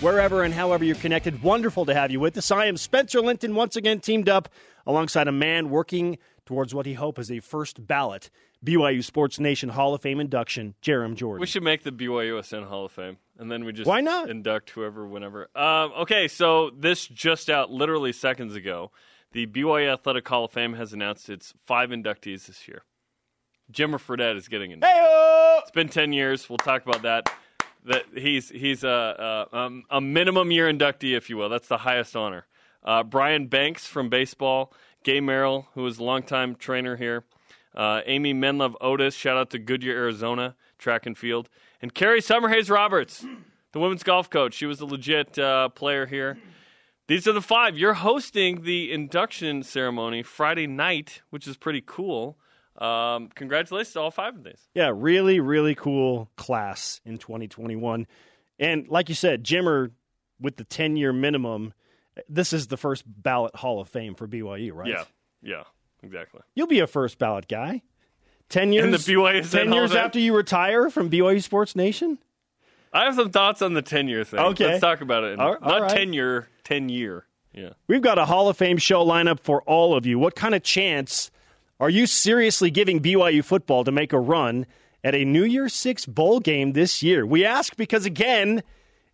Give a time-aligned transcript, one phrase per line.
[0.00, 2.50] Wherever and however you're connected, wonderful to have you with us.
[2.50, 4.48] I am Spencer Linton, once again teamed up
[4.86, 8.30] alongside a man working towards what he hopes is a first ballot
[8.64, 11.40] BYU Sports Nation Hall of Fame induction, Jarom Jordan.
[11.40, 14.28] We should make the BYUSN Hall of Fame, and then we just Why not?
[14.28, 15.48] induct whoever, whenever.
[15.56, 18.92] Um, okay, so this just out literally seconds ago.
[19.32, 22.82] The BYU Athletic Hall of Fame has announced its five inductees this year.
[23.72, 24.94] Jimmer Fredette is getting inducted.
[24.94, 25.58] Hey-o!
[25.62, 26.48] It's been ten years.
[26.48, 27.30] We'll talk about that.
[27.86, 31.48] That he's he's a, a um, a minimum year inductee, if you will.
[31.48, 32.46] That's the highest honor.
[32.84, 34.72] Uh, Brian Banks from baseball,
[35.04, 37.24] Gay Merrill, who was a longtime trainer here,
[37.74, 41.48] uh, Amy Menlove Otis, shout out to Goodyear, Arizona, track and field,
[41.82, 43.24] and Carrie Summerhays Roberts,
[43.72, 44.54] the women's golf coach.
[44.54, 46.38] She was a legit uh, player here.
[47.08, 47.78] These are the five.
[47.78, 52.36] You're hosting the induction ceremony Friday night, which is pretty cool.
[52.78, 54.60] Um, congratulations to all five of these.
[54.74, 58.06] Yeah, really, really cool class in 2021.
[58.58, 59.90] And like you said, Jimmer
[60.40, 61.72] with the 10 year minimum,
[62.28, 64.88] this is the first ballot Hall of Fame for BYU, right?
[64.88, 65.04] Yeah,
[65.42, 65.62] yeah,
[66.02, 66.40] exactly.
[66.54, 67.82] You'll be a first ballot guy.
[68.48, 72.18] 10 years, In the BYU 10 years after you retire from BYU Sports Nation?
[72.92, 74.38] I have some thoughts on the 10 year thing.
[74.38, 74.66] Okay.
[74.66, 75.38] Let's talk about it.
[75.38, 75.90] All- Not right.
[75.90, 77.26] 10 year, 10 year.
[77.52, 77.70] Yeah.
[77.88, 80.18] We've got a Hall of Fame show lineup for all of you.
[80.18, 81.30] What kind of chance
[81.78, 84.66] are you seriously giving BYU football to make a run
[85.04, 87.26] at a New Year's Six bowl game this year?
[87.26, 88.62] We ask because, again,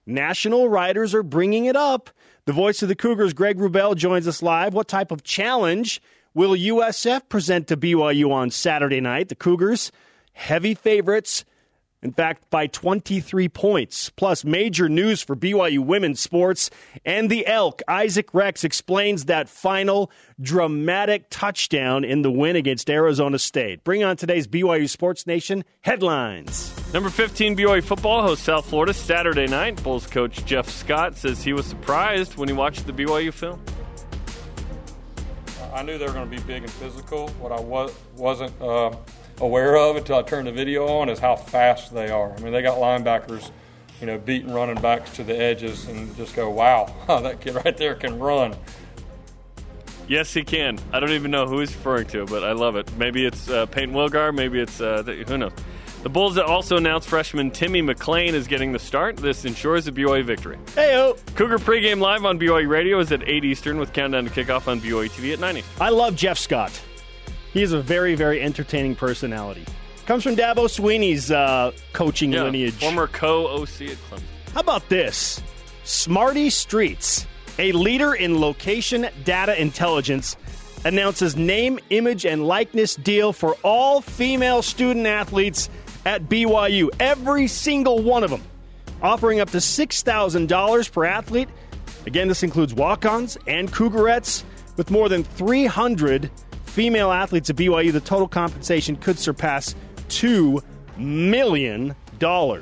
[0.07, 2.11] national writers are bringing it up.
[2.45, 4.75] The voice of the Cougars, Greg Wrubell, joins us live.
[4.75, 6.01] What type of challenge
[6.35, 9.29] will USF present to BYU on Saturday night?
[9.29, 9.91] The Cougars,
[10.33, 11.45] heavy favorites.
[12.03, 14.11] In fact, by 23 points.
[14.11, 16.69] Plus, major news for BYU women's sports
[17.05, 17.81] and the Elk.
[17.87, 20.11] Isaac Rex explains that final
[20.41, 23.85] dramatic touchdown in the win against Arizona State.
[23.85, 26.75] Bring on today's BYU Sports Nation headlines.
[26.93, 29.81] Number 15 BYU football hosts South Florida Saturday night.
[29.85, 33.63] Bulls coach Jeff Scott says he was surprised when he watched the BYU film.
[35.73, 37.29] I knew they were going to be big and physical.
[37.39, 38.95] What I was, wasn't uh,
[39.41, 42.33] aware of until I turned the video on is how fast they are.
[42.33, 43.51] I mean, they got linebackers,
[44.01, 47.77] you know, beating running backs to the edges and just go, wow, that kid right
[47.77, 48.55] there can run.
[50.09, 50.79] Yes, he can.
[50.93, 52.91] I don't even know who he's referring to, but I love it.
[52.97, 54.35] Maybe it's uh, Payton Wilgar.
[54.35, 55.53] Maybe it's uh, th- who knows.
[56.03, 59.17] The Bulls also announced freshman Timmy McClain is getting the start.
[59.17, 60.59] This ensures a BYU victory.
[60.75, 64.67] Hey, Cougar pregame live on BYU Radio is at 8 Eastern with countdown to kickoff
[64.67, 65.73] on BYU TV at 9 Eastern.
[65.81, 66.73] I love Jeff Scott.
[67.53, 69.65] He is a very, very entertaining personality.
[70.07, 72.75] Comes from Dabo Swinney's uh, coaching Yeah, lineage.
[72.75, 74.23] former co-OC at Clemson.
[74.55, 75.41] How about this?
[75.85, 77.27] Smarty Streets,
[77.59, 80.37] a leader in location data intelligence,
[80.85, 85.69] announces name, image, and likeness deal for all female student athletes
[86.05, 86.89] at BYU.
[86.99, 88.43] Every single one of them,
[89.03, 91.49] offering up to $6,000 per athlete.
[92.07, 94.43] Again, this includes walk ons and Cougarettes.
[94.77, 96.31] With more than 300
[96.73, 99.75] female athletes at BYU, the total compensation could surpass
[100.09, 100.63] $2
[100.97, 101.95] million.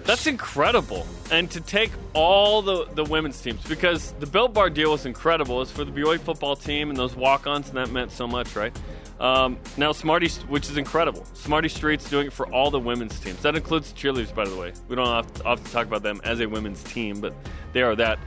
[0.05, 1.07] That's incredible.
[1.31, 5.63] And to take all the, the women's teams, because the Built Bar deal was incredible.
[5.63, 8.57] It's for the BYU football team and those walk ons, and that meant so much,
[8.57, 8.77] right?
[9.21, 11.25] Um, now, Smarty, which is incredible.
[11.35, 13.41] Smarty Street's doing it for all the women's teams.
[13.43, 14.73] That includes cheerleaders, by the way.
[14.89, 17.35] We don't often talk about them as a women's team, but
[17.75, 18.19] they are that.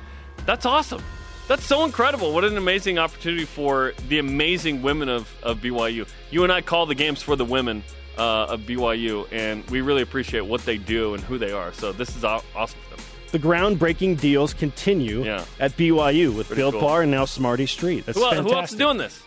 [0.45, 1.03] That's awesome.
[1.47, 2.33] That's so incredible.
[2.33, 6.07] What an amazing opportunity for the amazing women of, of BYU.
[6.31, 7.83] You and I call the games for the women
[8.17, 11.73] uh, of BYU, and we really appreciate what they do and who they are.
[11.73, 13.05] So this is awesome for them.
[13.31, 15.43] The groundbreaking deals continue Yeah.
[15.59, 16.81] at BYU with Pretty Built cool.
[16.81, 18.05] Bar and now Smarty Street.
[18.05, 18.51] That's Who, fantastic.
[18.51, 19.21] who else is doing this?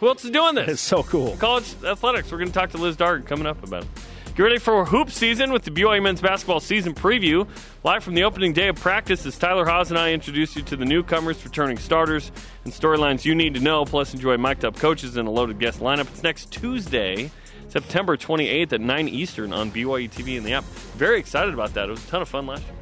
[0.00, 0.68] Who else is doing this?
[0.72, 1.36] It's so cool.
[1.38, 2.30] College athletics.
[2.30, 3.88] We're going to talk to Liz Darger coming up about it.
[4.34, 7.46] Get ready for hoop season with the BYU men's basketball season preview.
[7.84, 10.74] Live from the opening day of practice as Tyler Haas and I introduce you to
[10.74, 12.32] the newcomers, returning starters,
[12.64, 15.78] and storylines you need to know, plus enjoy mic'd up coaches and a loaded guest
[15.78, 16.08] lineup.
[16.08, 17.30] It's next Tuesday,
[17.68, 20.64] September 28th at 9 Eastern on BYU TV and the app.
[20.96, 21.86] Very excited about that.
[21.86, 22.74] It was a ton of fun last year.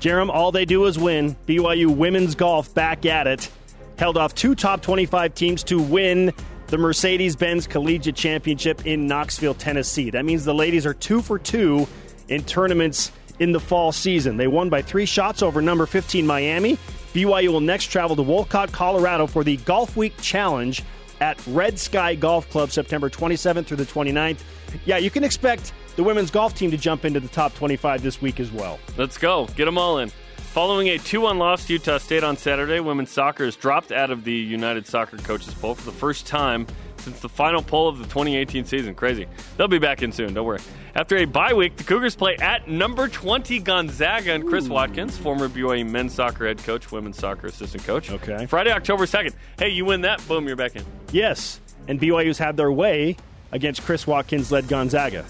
[0.00, 1.36] Jarom, all they do is win.
[1.46, 3.50] BYU women's golf back at it.
[3.98, 6.32] Held off two top 25 teams to win
[6.68, 10.10] the Mercedes Benz Collegiate Championship in Knoxville, Tennessee.
[10.10, 11.86] That means the ladies are two for two
[12.28, 14.36] in tournaments in the fall season.
[14.36, 16.78] They won by three shots over number 15 Miami,
[17.12, 20.82] BYU will next travel to Wolcott, Colorado for the Golf Week Challenge
[21.20, 24.40] at Red Sky Golf Club September 27th through the 29th.
[24.84, 28.20] Yeah, you can expect the women's golf team to jump into the top 25 this
[28.20, 28.78] week as well.
[28.98, 29.46] Let's go.
[29.56, 30.12] Get them all in.
[30.56, 34.10] Following a 2 1 loss to Utah State on Saturday, women's soccer has dropped out
[34.10, 36.66] of the United Soccer Coaches Poll for the first time
[36.96, 38.94] since the final poll of the 2018 season.
[38.94, 39.26] Crazy.
[39.58, 40.60] They'll be back in soon, don't worry.
[40.94, 45.50] After a bye week, the Cougars play at number 20 Gonzaga and Chris Watkins, former
[45.50, 48.10] BYU men's soccer head coach, women's soccer assistant coach.
[48.10, 48.46] Okay.
[48.46, 49.34] Friday, October 2nd.
[49.58, 50.86] Hey, you win that, boom, you're back in.
[51.12, 53.18] Yes, and BYU's had their way
[53.52, 55.26] against Chris Watkins led Gonzaga.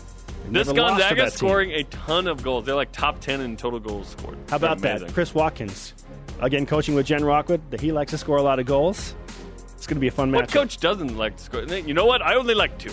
[0.50, 2.64] This Never lost to Gonzaga scoring a ton of goals.
[2.66, 4.38] They're like top 10 in total goals scored.
[4.48, 5.12] How about that?
[5.12, 5.92] Chris Watkins.
[6.40, 7.60] Again, coaching with Jen Rockwood.
[7.70, 9.14] That he likes to score a lot of goals.
[9.76, 10.42] It's going to be a fun match.
[10.42, 11.62] What coach doesn't like to score?
[11.62, 12.22] You know what?
[12.22, 12.92] I only like two.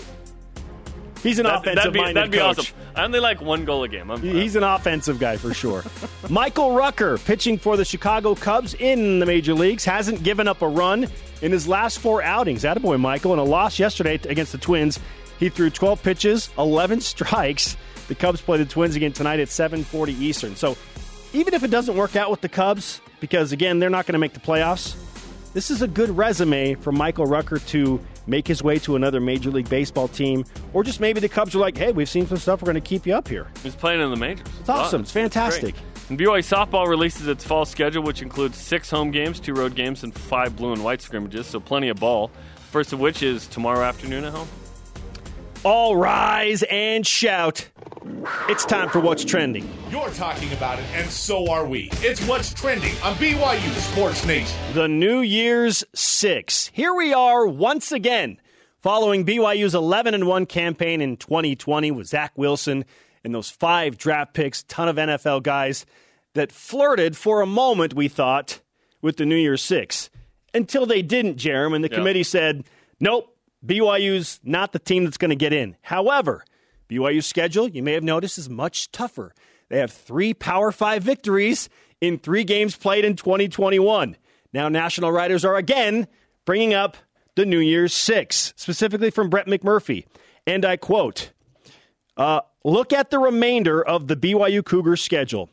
[1.22, 2.58] He's an That, offensive that'd be, minded that'd be coach.
[2.58, 2.76] awesome.
[2.94, 4.10] I only like one goal a game.
[4.10, 5.82] I'm, He's an offensive guy for sure.
[6.28, 10.68] Michael Rucker, pitching for the Chicago Cubs in the major leagues, hasn't given up a
[10.68, 11.06] run
[11.40, 12.62] in his last four outings.
[12.62, 13.32] Attaboy, Michael.
[13.32, 15.00] In a loss yesterday against the Twins,
[15.38, 17.76] he threw 12 pitches, 11 strikes.
[18.08, 20.56] The Cubs play the Twins again tonight at 7:40 Eastern.
[20.56, 20.76] So,
[21.32, 24.18] even if it doesn't work out with the Cubs, because again they're not going to
[24.18, 24.94] make the playoffs,
[25.54, 29.50] this is a good resume for Michael Rucker to make his way to another Major
[29.50, 32.60] League Baseball team, or just maybe the Cubs are like, "Hey, we've seen some stuff.
[32.60, 34.46] We're going to keep you up here." He's playing in the majors.
[34.60, 35.02] It's awesome.
[35.02, 35.74] It's fantastic.
[36.10, 40.02] And BYU softball releases its fall schedule, which includes six home games, two road games,
[40.04, 41.46] and five blue and white scrimmages.
[41.46, 42.30] So plenty of ball.
[42.70, 44.48] First of which is tomorrow afternoon at home.
[45.64, 47.68] All rise and shout.
[48.48, 49.66] It's time for what's trending.
[49.90, 51.88] You're talking about it, and so are we.
[51.94, 54.58] It's what's trending on BYU Sports Nation.
[54.74, 56.70] The New Year's Six.
[56.74, 58.38] Here we are once again,
[58.82, 62.84] following BYU's 11 and 1 campaign in 2020 with Zach Wilson
[63.24, 65.86] and those five draft picks, ton of NFL guys
[66.34, 68.60] that flirted for a moment, we thought,
[69.00, 70.10] with the New Year's Six.
[70.52, 71.96] Until they didn't, Jarom, and the Yeah.
[71.96, 72.64] committee said,
[73.00, 73.33] nope,
[73.64, 75.76] BYU's not the team that's going to get in.
[75.82, 76.44] However,
[76.88, 79.32] BYU's schedule, you may have noticed, is much tougher.
[79.68, 81.68] They have three Power Five victories
[82.00, 84.16] in three games played in 2021.
[84.52, 86.06] Now, national writers are again
[86.44, 86.96] bringing up
[87.34, 90.04] the New Year's Six, specifically from Brett McMurphy.
[90.46, 91.32] And I quote
[92.16, 95.50] uh, Look at the remainder of the BYU Cougars schedule,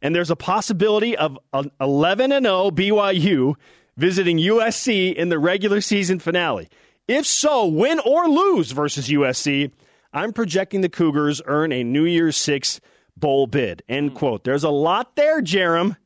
[0.00, 3.54] and there's a possibility of an 11 0 BYU
[3.96, 6.68] visiting USC in the regular season finale.
[7.08, 9.70] If so, win or lose versus USC,
[10.12, 12.80] I'm projecting the Cougars earn a New Year's Six
[13.16, 13.82] bowl bid.
[13.88, 14.16] End hmm.
[14.16, 14.44] quote.
[14.44, 15.96] There's a lot there, Jarom.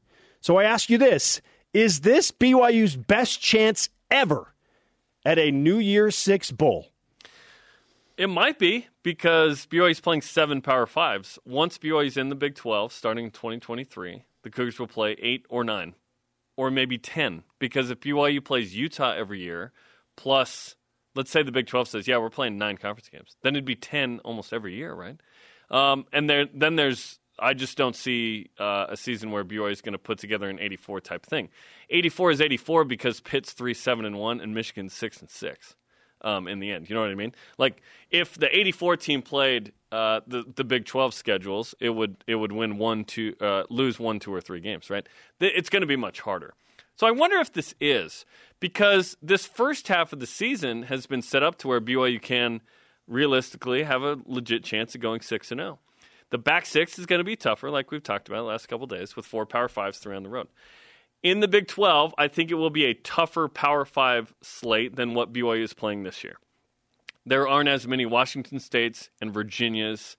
[0.40, 1.40] So I ask you this
[1.72, 4.52] Is this BYU's best chance ever
[5.24, 6.88] at a New Year's Six bowl?
[8.16, 11.38] It might be because BYU is playing seven Power Fives.
[11.46, 15.46] Once BYU is in the Big 12, starting in 2023, the Cougars will play eight
[15.48, 15.94] or nine,
[16.54, 17.44] or maybe 10.
[17.58, 19.72] Because if BYU plays Utah every year,
[20.16, 20.76] plus,
[21.14, 23.76] let's say the Big 12 says, yeah, we're playing nine conference games, then it'd be
[23.76, 25.16] 10 almost every year, right?
[25.70, 29.80] Um, and there, then there's, I just don't see uh, a season where BYU is
[29.80, 31.48] going to put together an 84 type thing.
[31.88, 35.76] 84 is 84 because Pitt's 3 7 and 1 and Michigan's 6 and 6
[36.22, 36.88] um, in the end.
[36.88, 37.34] You know what I mean?
[37.58, 42.36] Like if the '84 team played uh, the the Big 12 schedules, it would it
[42.36, 44.90] would win one, two, uh, lose one, two, or three games.
[44.90, 45.06] Right?
[45.40, 46.54] It's going to be much harder.
[46.96, 48.24] So I wonder if this is
[48.60, 52.60] because this first half of the season has been set up to where BYU can
[53.06, 55.78] realistically have a legit chance of going six and zero.
[56.30, 58.86] The back six is going to be tougher, like we've talked about the last couple
[58.86, 60.46] days, with four Power Fives, three on the road.
[61.22, 65.12] In the Big 12, I think it will be a tougher Power 5 slate than
[65.12, 66.36] what BYU is playing this year.
[67.26, 70.16] There aren't as many Washington States and Virginias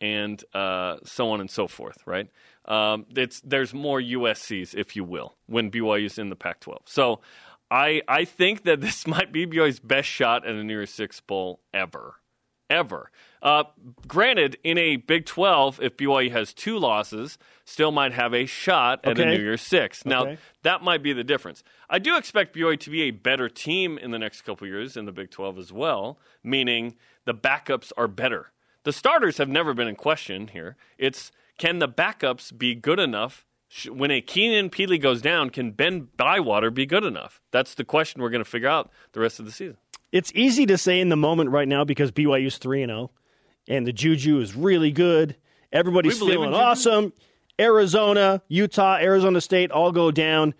[0.00, 2.28] and uh, so on and so forth, right?
[2.64, 6.82] Um, it's, there's more USCs, if you will, when BYU is in the Pac 12.
[6.84, 7.20] So
[7.70, 11.20] I, I think that this might be BYU's best shot at a New Year's Six
[11.20, 12.16] Bowl ever.
[12.70, 13.10] Ever.
[13.40, 13.64] Uh,
[14.06, 19.00] granted, in a Big 12, if BYU has two losses, still might have a shot
[19.04, 20.04] at a New Year's Six.
[20.04, 20.38] Now, Okay.
[20.64, 21.64] that might be the difference.
[21.88, 25.06] I do expect BYU to be a better team in the next couple years in
[25.06, 28.50] the Big 12 as well, meaning the backups are better.
[28.88, 30.74] The starters have never been in question here.
[30.96, 33.44] It's can the backups be good enough?
[33.86, 37.42] When a Keenan Pili goes down, can Ben Bywater be good enough?
[37.50, 39.76] That's the question we're going to figure out the rest of the season.
[40.10, 43.10] It's easy to say in the moment right now because BYU's 3 and 0
[43.68, 45.36] and the juju is really good.
[45.70, 47.12] Everybody's We believe in feeling awesome.
[47.60, 50.54] Arizona, Utah, Arizona State all go down.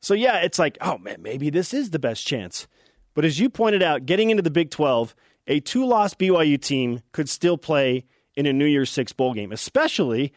[0.00, 2.66] So yeah, it's like, oh man, maybe this is the best chance.
[3.14, 5.14] But as you pointed out, getting into the Big 12,
[5.46, 8.04] a two-loss BYU team could still play
[8.36, 10.32] in a New Year's 6 bowl game, especially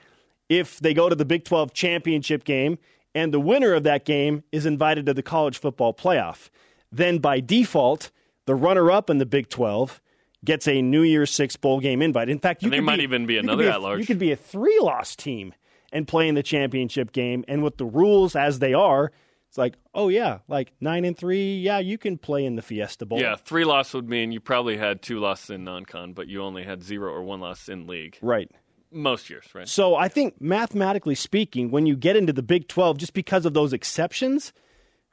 [0.50, 2.78] if they go to the Big 12 championship game
[3.14, 6.50] and the winner of that game is invited to the college football playoff.
[6.92, 8.12] Then by default,
[8.46, 10.02] the runner-up in the Big 12
[10.44, 12.30] gets a New Year's Six bowl game invite.
[12.30, 14.00] In fact, you there might be- even be another at-large.
[14.00, 15.54] You could be a three-loss team
[15.92, 17.46] and play in the championship game.
[17.48, 19.12] And with the rules as they are,
[19.56, 23.06] it's like, oh yeah, like nine and three, yeah, you can play in the Fiesta
[23.06, 23.22] Bowl.
[23.22, 26.64] Yeah, three loss would mean you probably had two losses in non-con, but you only
[26.64, 28.52] had zero or one loss in league right.
[28.92, 29.66] most years, right?
[29.66, 33.54] So I think mathematically speaking, when you get into the Big 12, just because of
[33.54, 34.52] those exceptions,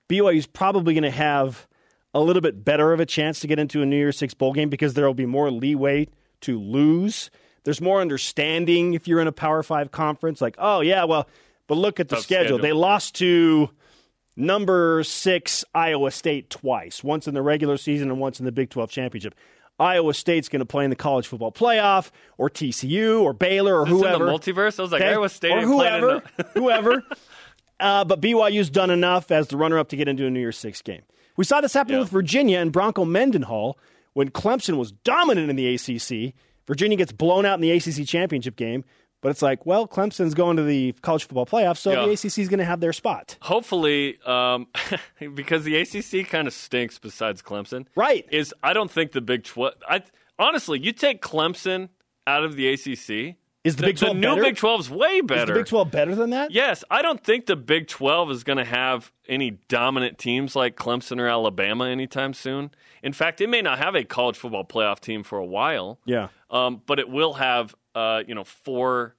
[0.08, 1.68] BYU is probably going to have
[2.12, 4.52] a little bit better of a chance to get into a New Year's Six bowl
[4.54, 6.08] game because there will be more leeway
[6.40, 7.30] to lose.
[7.62, 10.40] There's more understanding if you're in a Power Five conference.
[10.40, 11.28] Like, oh yeah, well,
[11.68, 12.58] but look at the schedule.
[12.58, 12.58] schedule.
[12.58, 13.70] They lost to
[14.36, 18.70] number six Iowa State twice, once in the regular season and once in the Big
[18.70, 19.34] 12 championship.
[19.78, 23.82] Iowa State's going to play in the college football playoff, or TCU, or Baylor, or
[23.86, 24.78] Is this in whoever the multiverse?
[24.78, 25.10] I was like, okay?
[25.12, 26.22] Iowa State or ain't playing in whoever,
[26.54, 27.02] whoever.
[27.80, 30.82] Uh, but BYU's done enough as the runner-up to get into a New Year's Six
[30.82, 31.02] game.
[31.36, 32.00] We saw this happen Yeah.
[32.00, 33.76] with Virginia and Bronco Mendenhall
[34.12, 36.34] when Clemson was dominant in the ACC.
[36.68, 38.84] Virginia gets blown out in the ACC championship game,
[39.22, 42.04] but it's like, well, Clemson's going to the college football playoff, so Yeah.
[42.04, 43.38] the ACC is going to have their spot.
[43.40, 44.66] Hopefully, um,
[45.34, 46.98] because the ACC kind of stinks.
[46.98, 48.26] Besides Clemson, Right.
[48.30, 49.74] Is I don't think the Big Twelve.
[49.88, 50.02] I
[50.38, 51.88] honestly, you take Clemson
[52.26, 53.36] out of the ACC.
[53.64, 54.42] Is the Big 12 the new better?
[54.42, 55.42] Big 12's way better.
[55.42, 56.50] Is the Big 12 better than that?
[56.50, 60.74] Yes, I don't think the Big 12 is going to have any dominant teams like
[60.74, 62.72] Clemson or Alabama anytime soon.
[63.04, 66.00] In fact, it may not have a college football playoff team for a while.
[66.04, 66.28] Yeah.
[66.50, 69.14] Um, but it will have, uh, you know, four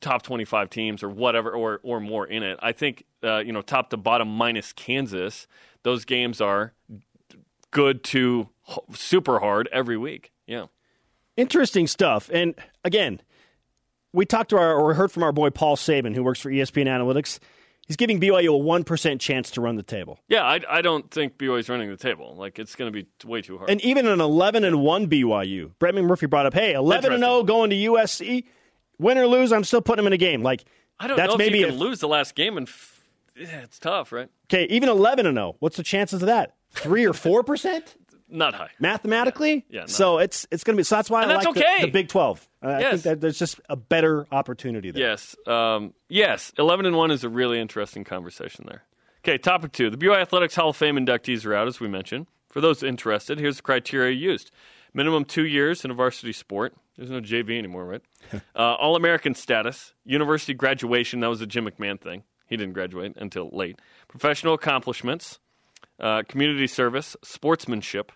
[0.00, 2.58] top 25 teams or whatever or, or more in it.
[2.62, 5.46] I think, uh, you know, top to bottom minus Kansas,
[5.82, 6.72] those games are
[7.70, 8.48] good to
[8.94, 10.32] super hard every week.
[10.46, 10.66] Yeah.
[11.36, 12.30] Interesting stuff.
[12.32, 13.20] And again,
[14.12, 16.86] we talked to our or heard from our boy Paul Sabin, who works for ESPN
[16.86, 17.38] Analytics.
[17.86, 20.18] He's giving BYU a one percent chance to run the table.
[20.28, 22.34] Yeah, I, I don't think BYU's running the table.
[22.36, 23.70] Like, it's going to be way too hard.
[23.70, 25.72] And even an 11 and 1 BYU.
[25.78, 28.44] Brett McMurphy brought up, hey, 11 and 0 going to USC.
[28.98, 30.42] Win or lose, I'm still putting him in a game.
[30.42, 30.64] Like,
[31.00, 33.00] I don't that's know if maybe you can a- lose the last game and f-
[33.36, 34.28] yeah, it's tough, right?
[34.46, 35.56] okay, even 11 and 0.
[35.58, 36.54] What's the chances of that?
[36.74, 37.82] 3 or 4%?
[38.32, 38.70] Not high.
[38.80, 39.64] Mathematically?
[39.68, 39.86] Yeah, no.
[39.86, 41.84] So it's it's going to be so that's why And I that's like the- okay.
[41.84, 42.48] the, Big 12.
[42.62, 43.02] Uh, I think Yes.
[43.02, 45.02] that there's just a better opportunity there.
[45.02, 46.52] Yes, um, yes.
[46.58, 48.82] Eleven and one is a really interesting conversation there.
[49.24, 52.26] Okay, topic two: the BYU Athletics Hall of Fame inductees are out, as we mentioned.
[52.48, 54.50] For those interested, here's the criteria used:
[54.94, 56.74] minimum two years in a varsity sport.
[56.96, 58.02] There's no JV anymore, right?
[58.54, 61.20] uh, All American status, university graduation.
[61.20, 62.22] That was a Jim McMahon thing.
[62.46, 63.78] He didn't graduate until late.
[64.08, 65.38] Professional accomplishments,
[65.98, 68.12] uh, community service, sportsmanship.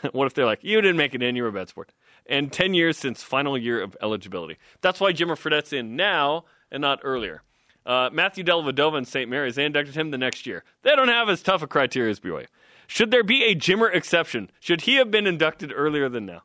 [0.12, 1.92] what if they're like, you didn't make it in, you were a bad sport.
[2.26, 4.56] And 10 years since final year of eligibility.
[4.80, 7.42] That's why Jimmer Fredette's in now and not earlier.
[7.84, 9.30] Uh, Matthew Dellavedova and St.
[9.30, 10.64] Mary's, they inducted him the next year.
[10.82, 12.46] They don't have as tough a criteria as BYU.
[12.88, 14.50] Should there be a Jimmer exception?
[14.60, 16.42] Should he have been inducted earlier than now?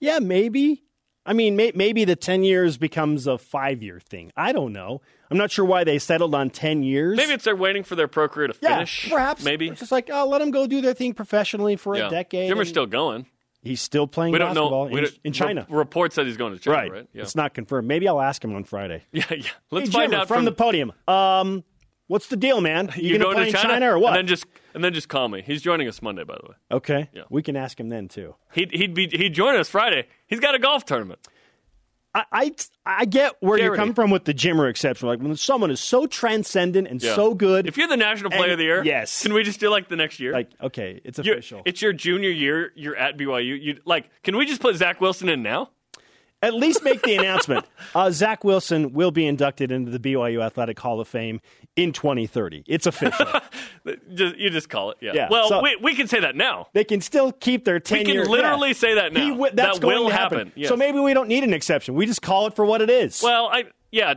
[0.00, 0.82] Yeah, maybe.
[1.26, 4.30] I mean, may, maybe the 10 years becomes a five year thing.
[4.36, 5.00] I don't know.
[5.30, 7.16] I'm not sure why they settled on 10 years.
[7.16, 9.08] Maybe it's they're waiting for their pro career to yeah, finish.
[9.10, 9.42] perhaps.
[9.42, 9.68] Maybe.
[9.68, 12.08] It's just like, oh, let them go do their thing professionally for Yeah.
[12.08, 12.50] a decade.
[12.50, 13.26] Jimmer's still going.
[13.62, 14.90] He's still playing We don't basketball know.
[14.92, 15.66] We in, don't- in China.
[15.70, 16.92] Re- reports said he's going to China, right?
[16.92, 17.08] right.
[17.14, 17.22] Yeah.
[17.22, 17.88] It's not confirmed.
[17.88, 19.04] Maybe I'll ask him on Friday.
[19.12, 19.44] yeah, yeah.
[19.70, 20.92] Let's hey, find Jimmer, out from, the podium.
[21.08, 21.64] Um,
[22.06, 22.90] what's the deal, man?
[22.96, 24.10] You, you play to in China or what?
[24.10, 25.42] And then just and then just call me.
[25.42, 26.54] He's joining us Monday, by the way.
[26.72, 27.10] okay.
[27.12, 27.22] Yeah.
[27.30, 28.34] We can ask him then too.
[28.52, 30.06] He'd he'd be he'd join us Friday.
[30.26, 31.26] He's got a golf tournament.
[32.16, 32.54] I, I,
[32.86, 35.08] I get where you're coming from with the Jimmer exception.
[35.08, 37.16] Like when someone is so transcendent and Yeah.
[37.16, 39.22] so good, If you're the national player And- of the year, yes.
[39.24, 40.32] Can we just do like the next year?
[40.32, 41.62] like okay, it's You're- official.
[41.64, 42.70] it's your junior year.
[42.76, 43.60] You're at BYU.
[43.60, 44.10] You like?
[44.22, 45.70] Can we just put Zach Wilson in now?
[46.44, 47.66] At least make the announcement.
[47.94, 51.40] Uh, Zach Wilson will be inducted into the BYU Athletic Hall of Fame
[51.76, 52.64] in 2030.
[52.66, 53.26] It's official.
[54.08, 54.96] You just call it.
[55.00, 55.12] Yeah.
[55.14, 56.68] Yeah, Well, so- we, we can say that now.
[56.72, 58.24] they can still keep their 10 We can year.
[58.24, 58.74] literally yeah.
[58.74, 59.20] say that now.
[59.20, 60.38] He that's that going will to happen.
[60.38, 60.52] happen.
[60.56, 60.70] Yes.
[60.70, 61.94] So maybe we don't need an exception.
[61.94, 63.22] We just call it for what it is.
[63.22, 64.14] Well, I yeah.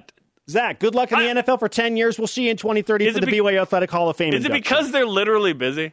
[0.49, 2.17] Zach, good luck in the I- NFL for 10 years.
[2.17, 4.33] We'll see you in 2030 Is for the be- BYU Athletic Hall of Fame.
[4.33, 5.85] Is it because they're literally busy?
[5.87, 5.91] Is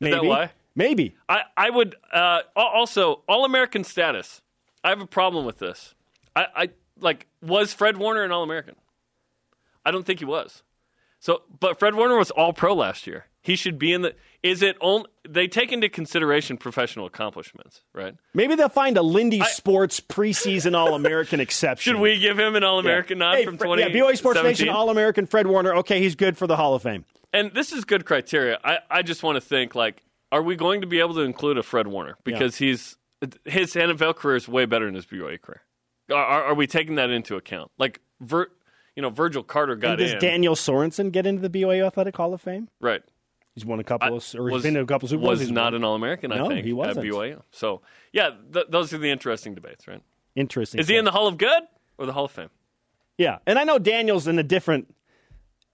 [0.00, 0.14] maybe?
[0.16, 0.50] that why?
[0.76, 1.14] Maybe.
[1.28, 4.42] I, I would uh, also all American status.
[4.84, 5.94] I have a problem with this.
[6.36, 6.68] I, I
[7.00, 8.76] like was Fred Warner an All American?
[9.84, 10.62] I don't think he was.
[11.18, 13.24] So, but Fred Warner was All Pro last year.
[13.40, 14.14] He should be in the.
[14.42, 18.14] Is it only they take into consideration professional accomplishments, right?
[18.34, 21.94] Maybe they'll find a Lindy Sports preseason All American exception.
[21.94, 23.82] Should we give him an All American nod Hey, from twenty?
[23.82, 25.74] Yeah, BYU Sports Nation All American Fred Warner.
[25.76, 27.04] Okay, he's good for the Hall of Fame.
[27.32, 28.58] And this is good criteria.
[28.62, 31.58] I, I just want to think like, are we going to be able to include
[31.58, 32.96] a Fred Warner because he's
[33.44, 35.62] his NFL career is way better than his BYU career?
[36.10, 37.70] Are, are, we taking that into account?
[37.78, 38.48] Like, ver,
[38.94, 40.18] you know, Virgil Carter got And does in.
[40.18, 42.68] Daniel Sorensen get into the BYU Athletic Hall of Fame?
[42.80, 43.02] right.
[43.54, 45.38] He's won a couple I- of, or he's been to a couple of Super Bowls.
[45.38, 45.74] was not won.
[45.76, 46.98] an All American, I No, think, he wasn't.
[47.06, 47.40] at BYU.
[47.52, 50.02] So, yeah, th- those are the interesting debates, right?
[50.34, 50.80] interesting.
[50.80, 51.62] Is he in the Hall of Good
[51.96, 52.50] or the Hall of Fame?
[53.16, 54.92] Yeah, and I know Daniel's in a different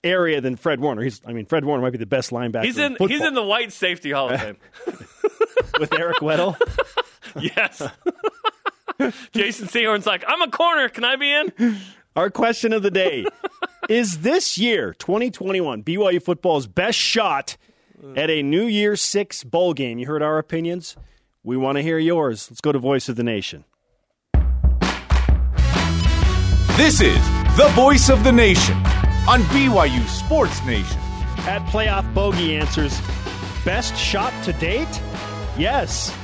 [0.04, 1.00] area than Fred Warner.
[1.02, 2.64] He's, I mean, Fred Warner might be the best linebacker.
[2.64, 2.92] He's in.
[2.92, 3.08] football.
[3.08, 4.56] He's in the White Safety Hall of Fame.
[5.80, 6.56] with Eric Weddle.
[7.40, 7.82] yes.
[9.32, 10.88] Jason Sehorn's like, I'm a corner.
[10.88, 11.76] Can I be in?
[12.16, 13.24] Our question of the day
[13.88, 17.56] is: This year, 2021, BYU football's best shot
[18.16, 19.98] at a New Year Six bowl game?
[19.98, 20.96] You heard our opinions.
[21.42, 22.48] We want to hear yours.
[22.50, 23.64] Let's go to Voice of the Nation.
[26.76, 27.22] This is
[27.56, 28.74] the voice of the nation
[29.28, 30.98] on BYU Sports Nation.
[31.46, 32.98] At playoff bogey answers,
[33.64, 34.88] best shot to date?
[35.58, 36.16] Yes.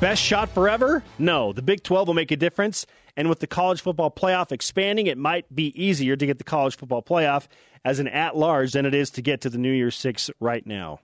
[0.00, 1.04] Best shot forever?
[1.18, 1.52] No.
[1.52, 2.86] The Big 12 will make a difference.
[3.18, 6.78] And with the college football playoff expanding, it might be easier to get the college
[6.78, 7.48] football playoff
[7.84, 10.66] as an at large than it is to get to the New Year's Six right
[10.66, 11.00] now.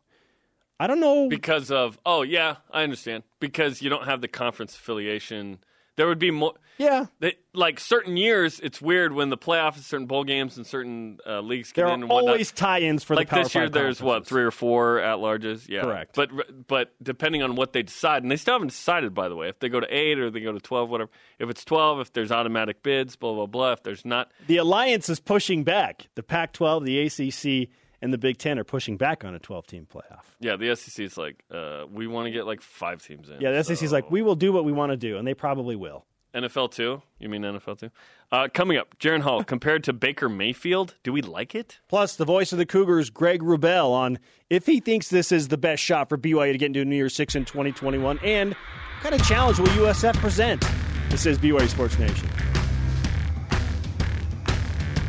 [0.81, 1.29] I don't know.
[1.29, 3.25] Because of oh yeah, I understand.
[3.39, 5.59] Because you don't have the conference affiliation.
[5.97, 6.53] There would be more.
[6.79, 7.07] Yeah.
[7.21, 11.41] They, like certain years, it's weird when the playoffs, certain bowl games and certain uh,
[11.41, 12.31] leagues get There in are and whatnot.
[12.33, 15.17] always tie ins for like the Power this year, there's what three or four at
[15.17, 15.67] larges.
[15.71, 16.15] Yeah, Correct.
[16.15, 19.49] But but depending on what they decide, and they still haven't decided, by the way,
[19.49, 21.11] if they go to eight or they go to twelve, whatever.
[21.39, 23.73] If it's twelve, if there's automatic bids, blah blah blah.
[23.73, 26.09] If there's not, The alliance is pushing back.
[26.15, 27.71] The Pac 12, the ACC,
[28.03, 30.25] and the Big Ten are pushing back on a 12 team playoff.
[30.41, 33.41] yeah, the SEC is like, uh, we want to get like five teams in.
[33.41, 35.35] Yeah, the SEC is like, we will do what we want to do, and they
[35.35, 36.05] probably will.
[36.35, 37.01] NFL too.
[37.19, 37.91] You mean NFL too?
[38.31, 40.95] Uh, coming up, Jaren Hall compared to Baker Mayfield.
[41.03, 41.79] Do we like it?
[41.89, 44.19] Plus, the voice of the Cougars, Greg Wrubell, on
[44.51, 47.15] if he thinks this is the best shot for BYU to get into New Year's
[47.15, 50.63] Six in 2021, and what kind of challenge will USF present?
[51.09, 52.29] This is BYU Sports Nation.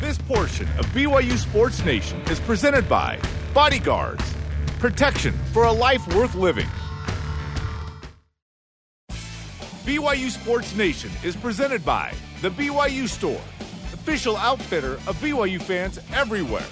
[0.07, 3.19] This portion of BYU Sports Nation is presented by
[3.53, 4.23] Bodyguards,
[4.79, 6.69] protection for a life worth living.
[9.83, 13.41] BYU Sports Nation is presented by The BYU Store,
[13.91, 16.63] official outfitter of BYU fans everywhere.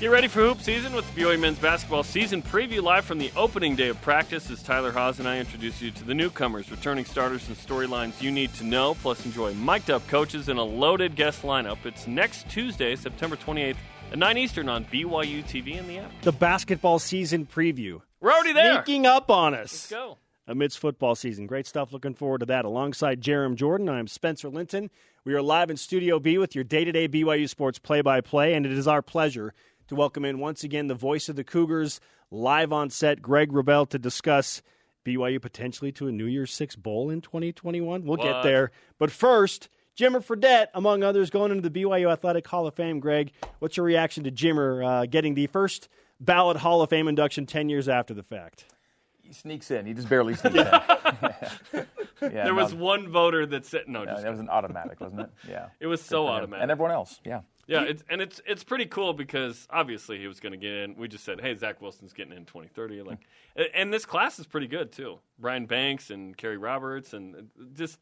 [0.00, 3.32] Get ready for hoop season with the BYU men's basketball season preview live from the
[3.34, 7.04] opening day of practice as Tyler Haas and I introduce you to the newcomers, returning
[7.04, 8.94] starters, and storylines you need to know.
[8.94, 11.78] Plus, enjoy mic'd up coaches and a loaded guest lineup.
[11.84, 13.74] It's next Tuesday, September 28th
[14.12, 16.12] at 9 Eastern on BYU TV and the app.
[16.22, 18.00] The basketball season preview.
[18.20, 18.84] We're already there.
[18.84, 19.72] Sneaking up on us.
[19.72, 20.18] Let's go.
[20.46, 21.48] amidst football season.
[21.48, 21.92] Great stuff.
[21.92, 22.64] Looking forward to that.
[22.64, 24.90] Alongside Jarom Jordan, I'm Spencer Linton.
[25.24, 28.20] We are live in Studio B with your day to day BYU Sports play by
[28.20, 29.52] play, and it is our pleasure
[29.88, 33.88] to welcome in once again the voice of the Cougars, live on set, Greg Wrubell,
[33.90, 34.62] to discuss
[35.04, 38.04] BYU potentially to a New Year's Six bowl in 2021.
[38.04, 38.70] We'll get there.
[38.98, 43.00] But first, Jimmer Fredette, among others, going into the BYU Athletic Hall of Fame.
[43.00, 45.88] Greg, what's your reaction to Jimmer uh, getting the first
[46.20, 48.66] ballot Hall of Fame induction 10 years after the fact?
[49.22, 49.86] He sneaks in.
[49.86, 50.64] He just barely sneaks in.
[51.74, 51.88] yeah,
[52.20, 54.04] There was no, one voter that said no.
[54.04, 55.30] no, Just, that was an automatic, wasn't it?
[55.48, 55.68] Yeah.
[55.80, 56.34] it was so For him.
[56.36, 56.62] automatic.
[56.62, 57.20] And everyone else.
[57.24, 57.40] Yeah.
[57.68, 60.96] Yeah, it's, and it's it's pretty cool because obviously he was going to get in.
[60.96, 63.02] We just said, hey, Zach Wilson's getting in 2030.
[63.02, 63.18] Like,
[63.56, 65.18] and- and this class is pretty good too.
[65.38, 67.98] Brian Banks and Carrie Roberts, and just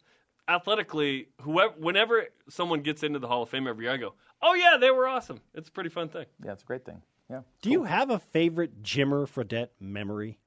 [0.49, 4.55] athletically, whoever, whenever someone gets into the Hall of Fame every year, I go, oh
[4.55, 5.41] yeah, they were awesome.
[5.55, 6.27] It's a pretty fun thing.
[6.45, 7.03] Yeah, it's a great thing.
[7.29, 7.41] Yeah.
[7.61, 10.39] Do you have a favorite Jimmer Fredette memory?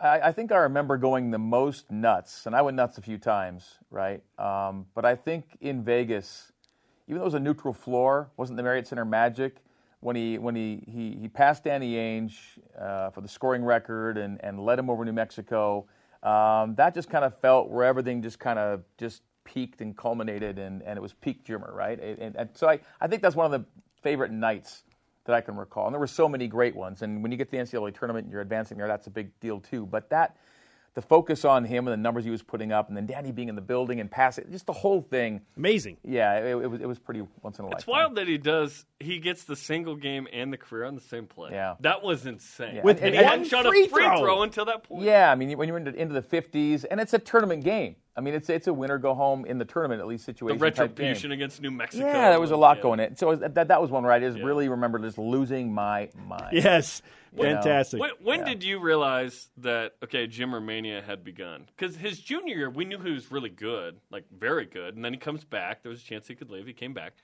[0.00, 3.16] I, I think I remember going the most nuts, and I went nuts a few
[3.18, 4.22] times, right?
[4.38, 6.52] Um, but I think in Vegas,
[7.08, 9.56] even though it was a neutral floor, wasn't the Marriott Center Magic
[10.00, 12.36] when he when he he, he passed Danny Ainge
[12.80, 15.86] uh, for the scoring record and and led him over New Mexico.
[16.22, 20.58] Um, that just kind of felt where everything just kind of just peaked and culminated,
[20.58, 21.98] and, and it was peak Jimmer, right?
[22.00, 23.66] And, and, and so I, I think that's one of the
[24.02, 24.82] favorite nights
[25.24, 25.86] that I can recall.
[25.86, 27.02] And there were so many great ones.
[27.02, 29.30] And when you get to the NCAA tournament and you're advancing there, that's a big
[29.40, 29.86] deal too.
[29.86, 30.36] But that,
[30.94, 33.48] the focus on him and the numbers he was putting up, and then Danny being
[33.48, 35.42] in the building and passing, just the whole thing.
[35.56, 35.96] Amazing.
[36.04, 37.78] Yeah, it, it was it was pretty once in a lifetime.
[37.78, 38.84] It's wild that he does.
[38.98, 41.50] He gets the single game and the career on the same play.
[41.52, 41.74] Yeah.
[41.80, 42.76] that was insane.
[42.76, 42.82] Yeah.
[42.82, 44.18] With and he one hadn't shot free a free throw.
[44.18, 45.04] throw until that point.
[45.04, 47.96] Yeah, I mean, when you're into, into the 50s, and it's a tournament game.
[48.16, 50.58] I mean, it's it's a winner go home in the tournament at least situation.
[50.58, 50.80] type game.
[51.06, 52.04] retribution against New Mexico.
[52.04, 52.82] Yeah, there was a lot Yeah.
[52.82, 53.14] going in.
[53.16, 56.48] So that, that was one where I just really remember just losing my mind.
[56.50, 57.00] Yes.
[57.32, 57.54] You know.
[57.54, 58.00] Fantastic.
[58.00, 58.44] When, when Yeah.
[58.46, 61.66] did you realize that okay, Jimmer mania had begun?
[61.76, 65.12] Because his junior year, we knew he was really good, like very good, and then
[65.12, 65.82] he comes back.
[65.82, 66.66] There was a chance he could leave.
[66.66, 67.14] He came back.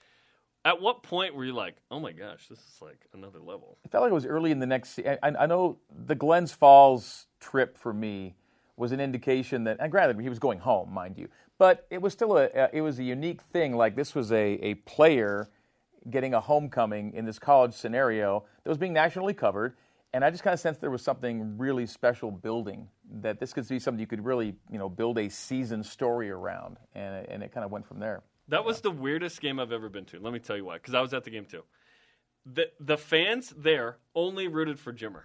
[0.66, 3.76] At what point were you like, oh my gosh, this is like another level?
[3.84, 4.90] It felt like it was early in the next.
[4.90, 8.34] se- I, I know the Glens Falls trip for me
[8.76, 12.12] was an indication that, and granted, he was going home, mind you, but it was
[12.12, 12.48] still a.
[12.54, 13.76] a it was a unique thing.
[13.76, 15.48] Like this was a a player
[16.10, 19.76] getting a homecoming in this college scenario that was being nationally covered.
[20.14, 22.86] And I just kind of sensed there was something really special building
[23.20, 26.76] that this could be something you could really, you know, build a season story around,
[26.94, 28.22] and, and it kind of went from there.
[28.46, 30.20] That was the weirdest game I've ever been to.
[30.20, 31.64] Let me tell you why, because I was at the game too.
[32.46, 35.24] The the fans there only rooted for Jimmer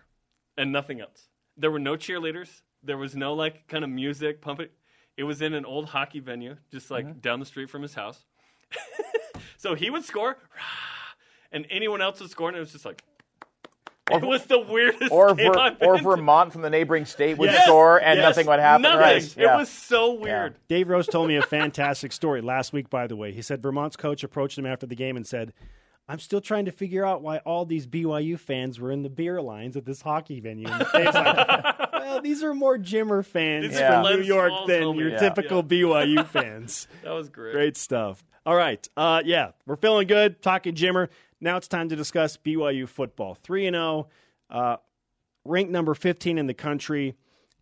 [0.58, 1.28] and nothing else.
[1.56, 2.62] There were no cheerleaders.
[2.82, 4.70] There was no like kind of music pumping.
[5.18, 7.20] It was in an old hockey venue, just like Mm-hmm.
[7.20, 8.26] down the street from his house.
[9.58, 10.38] so he would score,
[11.52, 13.04] and anyone else would score, and it was just like.
[14.12, 16.04] It was the weirdest Or, game Ver- I've been or to.
[16.04, 18.82] Vermont from the neighboring state would Yes, score and yes, nothing would happen.
[18.84, 19.00] Nothing.
[19.00, 19.38] Right.
[19.38, 19.56] Yeah.
[19.56, 20.56] It was so weird.
[20.68, 23.32] Dave Rose told me a fantastic story last week, by the way.
[23.32, 25.54] He said Vermont's coach approached him after the game and said,
[26.08, 29.40] I'm still trying to figure out why all these BYU fans were in the beer
[29.44, 30.68] lines at this hockey venue.
[30.68, 30.92] Like,
[31.94, 35.18] well, these are more Jimmer fans These are from New York than your Yeah.
[35.20, 36.88] typical BYU fans.
[37.04, 37.54] That was great.
[37.54, 38.24] Great stuff.
[38.46, 38.88] All right.
[38.98, 41.10] Uh, yeah, we're feeling good talking Jimmer.
[41.42, 43.36] Now it's time to discuss BYU football.
[43.44, 44.08] 3 and 0,
[44.50, 44.78] uh,
[45.46, 47.16] ranked number 15 in the country.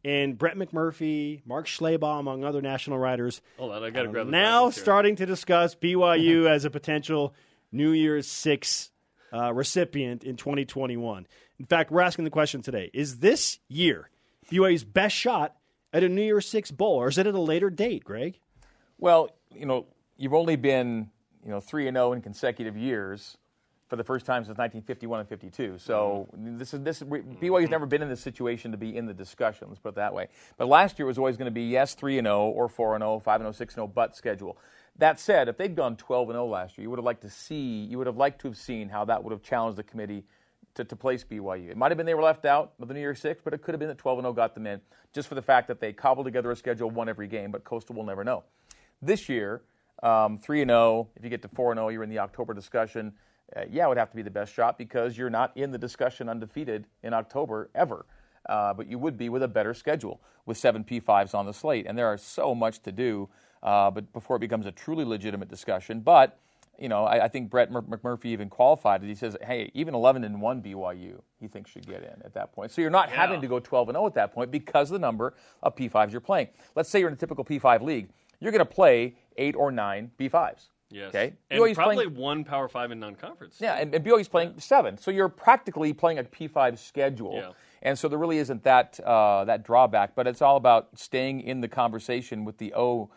[0.03, 4.27] And Brett McMurphy, Mark Schlabach, among other national writers, Hold on, I got to grab
[4.27, 7.33] the now starting to discuss BYU as a potential
[7.71, 8.91] New Year's Six
[9.33, 11.27] uh, recipient in 2021.
[11.59, 14.09] In fact, we're asking the question today: Is this year
[14.49, 15.55] BYU's best shot
[15.91, 18.39] at a New Year's Six bowl, or is it at a later date, Greg?
[18.97, 21.09] Well, you know, you've only been,
[21.43, 23.37] you know, 3 and 0 in consecutive years
[23.87, 25.77] for the first time since 1951 and 52.
[25.77, 29.67] So this is this BYU's never been in this situation to be in the discussion.
[29.69, 30.27] Let's put it that way.
[30.57, 33.01] But last year was always going to be yes 3 and 0 or 4 and
[33.01, 34.57] 0, 5 and 0, 6 and 0, but schedule.
[34.97, 37.29] That said, if they'd gone 12 and 0 last year, you would have liked to
[37.29, 40.25] see, you would have liked to have seen how that would have challenged the committee
[40.75, 41.69] to, to place BYU.
[41.69, 43.61] It might have been they were left out of the New Year's Six, but it
[43.61, 44.81] could have been that 12 and 0 got them in,
[45.13, 47.51] just for the fact that they cobbled together a schedule, won every game.
[47.51, 48.43] But Coastal will never know.
[49.01, 49.61] This year,
[50.03, 51.07] um, three and zero.
[51.15, 53.13] If you get to four and zero, you're in the October discussion.
[53.55, 55.77] Uh, yeah, it would have to be the best shot because you're not in the
[55.77, 58.05] discussion undefeated in October ever.
[58.47, 61.85] Uh, but you would be with a better schedule with seven P5s on the slate,
[61.87, 63.29] and there are so much to do.
[63.63, 66.39] Uh, but before it becomes a truly legitimate discussion, but
[66.79, 69.07] you know, I, I think Brett Mc- McMurphy even qualified it.
[69.07, 72.53] He says, "Hey, even 11 and one BYU, he thinks should get in at that
[72.53, 74.93] point." So you're not having to go 12 and 0 at that point because of
[74.93, 75.33] the number
[75.63, 76.49] of P5s you're playing.
[76.75, 80.11] Let's say you're in a typical P5 league, you're going to play eight or nine
[80.19, 80.67] B5s.
[80.89, 81.09] Yes.
[81.09, 81.33] Okay.
[81.49, 83.57] And BYU's probably playing- one Power Five in non-conference.
[83.59, 87.35] yeah, and, and BYU's playing seven, so you're practically playing a P5 schedule.
[87.35, 87.51] Yeah.
[87.81, 91.61] And so there really isn't that uh, that drawback, but it's all about staying in
[91.61, 93.09] the conversation with the O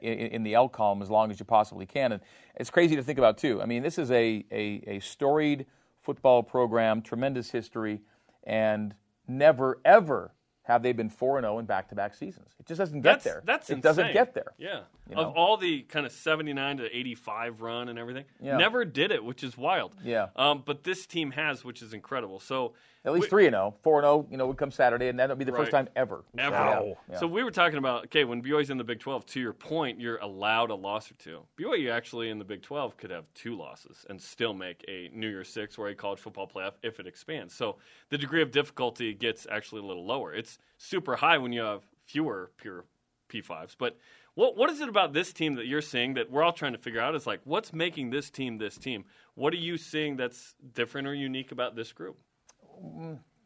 [0.00, 2.12] in the L column as long as you possibly can.
[2.12, 2.22] And
[2.56, 3.60] it's crazy to think about too.
[3.60, 5.66] I mean, this is a a, a storied
[6.00, 8.02] football program, tremendous history,
[8.44, 8.94] and
[9.26, 10.32] never ever
[10.64, 12.48] have they been four and zero in back to back seasons.
[12.58, 13.42] It just doesn't get That's there.
[13.44, 13.82] that's it insane.
[13.82, 14.52] doesn't get there.
[14.58, 14.80] Yeah.
[15.08, 15.22] You know?
[15.22, 18.56] Of all the kind of 79 to 85 run and everything, Yeah.
[18.56, 19.94] never did it, which is wild.
[20.02, 20.28] Yeah.
[20.36, 22.40] Um, but this team has, which is incredible.
[22.40, 22.72] So
[23.06, 24.26] At least three and zero, four and zero.
[24.30, 26.24] You know, would come Saturday, and that'll be the first time ever.
[26.38, 26.54] Ever.
[26.54, 26.94] Yeah.
[27.10, 27.18] Yeah.
[27.18, 30.00] So we were talking about okay, when BYU's in the Big 12, to your point,
[30.00, 31.40] you're allowed a loss or two.
[31.58, 35.28] BYU actually in the Big 12 could have two losses and still make a New
[35.28, 37.54] Year's Six or a college football playoff if it expands.
[37.54, 37.76] So
[38.08, 40.32] the degree of difficulty gets actually a little lower.
[40.32, 42.84] It's super high when you have fewer pure
[43.28, 43.76] P5s.
[43.78, 43.98] But
[44.34, 46.78] what what is it about this team that you're seeing that we're all trying to
[46.78, 47.14] figure out?
[47.14, 49.04] Is like what's making this team this team?
[49.34, 52.18] What are you seeing that's different or unique about this group?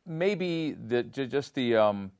[0.07, 2.11] Maybe the, just the um,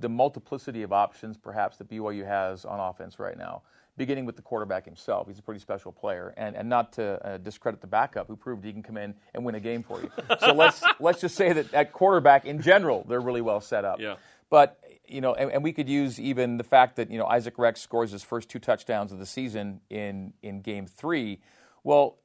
[0.00, 3.62] the multiplicity of options perhaps that BYU has on offense right now,
[3.96, 5.26] beginning with the quarterback himself.
[5.26, 8.64] He's a pretty special player, and, and not to uh, discredit the backup who proved
[8.64, 10.10] he can come in and win a game for you.
[10.40, 14.00] so let's let's just say that at quarterback in general, they're really well set up.
[14.00, 14.16] Yeah.
[14.50, 17.58] But you know, and, and we could use even the fact that you know Isaac
[17.58, 21.40] Rex scores his first two touchdowns of the season in in game three.
[21.82, 22.18] Well,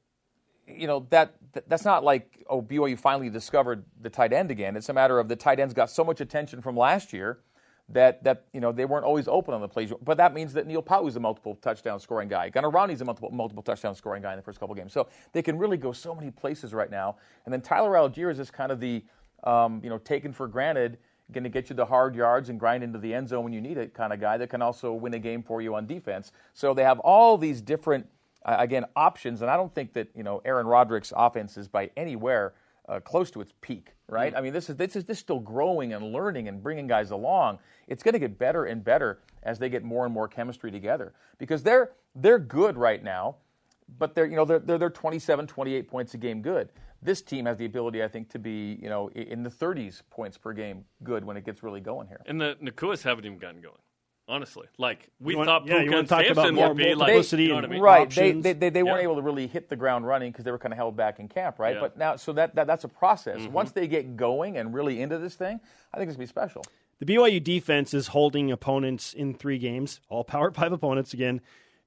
[0.76, 4.76] you know that that- that's not like oh BYU finally discovered the tight end again.
[4.76, 7.40] It's a matter of the tight ends got so much attention from last year
[7.88, 9.92] that that you know they weren't always open on the plays.
[10.02, 12.48] But that means that Neil Pau'u is a multiple touchdown scoring guy.
[12.48, 14.92] Gunnar a multiple multiple touchdown scoring guy in the first couple games.
[14.92, 17.16] So they can really go so many places right now.
[17.44, 19.04] And then Tyler Allgeier is just kind of the
[19.44, 20.98] um, you know taken for granted.
[21.32, 23.60] Going to get you the hard yards and grind into the end zone when you
[23.60, 26.32] need it, kind of guy that can also win a game for you on defense.
[26.54, 28.08] So they have all these different
[28.44, 31.90] uh, again options, and I don't think that you know Aaron Roderick's offense is by
[31.96, 32.54] anywhere
[32.88, 34.34] uh, close to its peak, right?
[34.34, 37.10] I mean, this is this is this is still growing and learning and bringing guys
[37.10, 37.58] along.
[37.86, 41.12] It's going to get better and better as they get more and more chemistry together
[41.38, 43.36] because they're they're good right now,
[43.98, 46.70] but they're you know they're they're, they're 27, 28 points a game good.
[47.02, 50.36] This team has the ability, I think, to be you know in the 30s points
[50.36, 52.20] per game good when it gets really going here.
[52.26, 53.78] And the Nacuas haven't even gotten going.
[54.30, 56.76] Honestly, like we You want- thought yeah, you Puka wanna and talk about more would
[56.76, 57.82] be like, publicity you know and- what I mean?
[57.82, 58.44] Right, they, options.
[58.44, 59.02] they, they, they weren't Yeah.
[59.04, 61.28] able to really hit the ground running because they were kind of held back in
[61.28, 61.74] camp, right?
[61.74, 61.80] Yeah.
[61.80, 63.40] But now, so that, that that's a process.
[63.40, 63.52] Mm-hmm.
[63.52, 65.60] Once they get going and really into this thing,
[65.92, 66.64] I think it's gonna be special.
[67.00, 71.40] The BYU defense is holding opponents in three games, all Power Five opponents again,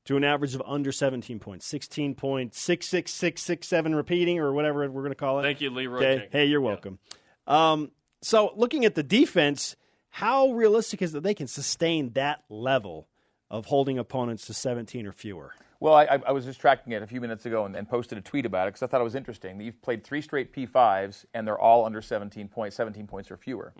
[0.06, 5.40] to an average of under 17 points, 16.66667 repeating or whatever we're going to call
[5.40, 5.44] it.
[5.44, 5.98] Thank you, Leroy.
[5.98, 6.06] Okay.
[6.16, 6.32] Jenkins.
[6.34, 6.68] Hey, you're Yeah.
[6.68, 7.00] welcome.
[7.48, 9.76] Um, so, looking at the defense,
[10.14, 13.08] how realistic is it that they can sustain that level
[13.50, 15.56] of holding opponents to 17 or fewer?
[15.80, 18.20] Well, I, I I was just tracking it a few minutes ago and, and posted
[18.20, 19.60] a tweet about it because I thought it was interesting.
[19.60, 23.74] You've played three straight P5s and they're all under 17 points, 17 points or fewer.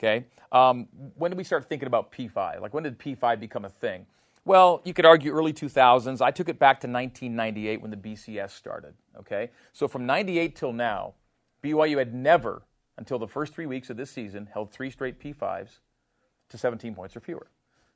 [0.00, 0.26] Okay.
[0.50, 2.60] Um, when did we start thinking about P5?
[2.60, 4.04] Like when did P5 become a thing?
[4.44, 6.20] Well, you could argue early 2000s.
[6.20, 8.94] I took it back to 1998 when the BCS started.
[9.16, 9.50] Okay.
[9.72, 11.14] So from 98 till now,
[11.62, 12.62] BYU had never,
[12.98, 15.78] until the first three weeks of this season, held three straight P5s
[16.50, 17.46] to 17 points or fewer.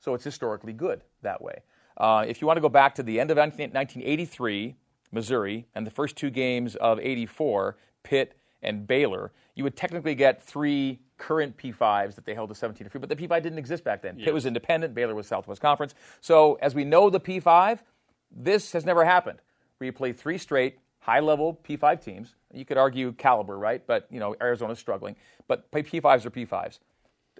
[0.00, 1.62] So it's historically good that way.
[1.96, 4.76] Uh, if you want to go back to the end of 19- 1983,
[5.12, 10.42] Missouri, and the first two games of 84, Pitt and Baylor, you would technically get
[10.42, 13.85] three current P5s that they held to 17 or fewer, but the P5 didn't exist
[13.85, 14.16] back then.
[14.16, 15.94] Pitt was independent, Baylor was Southwest Conference.
[16.20, 17.78] So as we know the P5,
[18.30, 19.38] this has never happened,
[19.78, 22.35] where you play three straight high-level P5 teams.
[22.53, 23.81] You could argue caliber, right?
[23.87, 25.14] But, you know, Arizona's struggling.
[25.47, 26.81] But P5s or P5s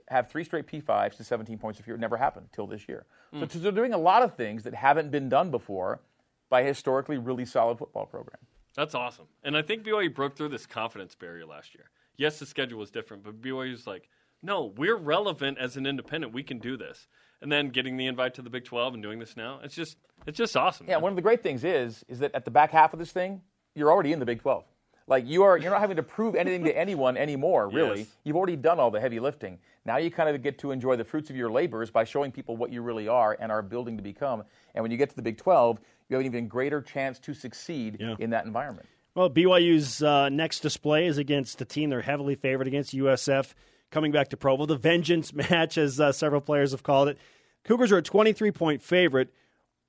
[0.09, 1.97] have three straight P5s to 17 points if year.
[1.97, 3.07] It never happened till this year.
[3.33, 3.63] So Hmm.
[3.63, 6.01] they're doing a lot of things that haven't been done before
[6.49, 8.39] by a historically really solid football program.
[8.77, 9.27] That's awesome.
[9.43, 11.91] And I think BYU broke through this confidence barrier last year.
[12.17, 14.09] Yes, the schedule was different, but BYU's like,
[14.43, 16.33] no, we're relevant as an independent.
[16.33, 17.09] We can do this.
[17.43, 19.97] And then getting the invite to the Big 12 and doing this now, it's just
[20.27, 20.87] it's just awesome.
[20.87, 21.03] Yeah, man.
[21.03, 23.43] one of the great things is is that at the back half of this thing,
[23.77, 24.65] you're already in the Big 12.
[25.09, 27.69] Like you are, you're not having to prove anything to anyone anymore.
[27.73, 28.09] Really, Yes.
[28.25, 29.59] you've already done all the heavy lifting.
[29.85, 32.57] Now you kind of get to enjoy the fruits of your labors by showing people
[32.57, 34.43] what you really are and are building to become.
[34.75, 37.35] And when you get to the Big 12, you have an even greater chance to
[37.35, 38.17] succeed Yeah.
[38.19, 38.89] in that environment.
[39.15, 43.55] Well, BYU's uh, next display is against the team they're heavily favored against, USF,
[43.93, 44.67] coming back to Provo.
[44.67, 47.19] The Vengeance match, as uh, several players have called it.
[47.65, 49.33] Cougars are a 23 point favorite,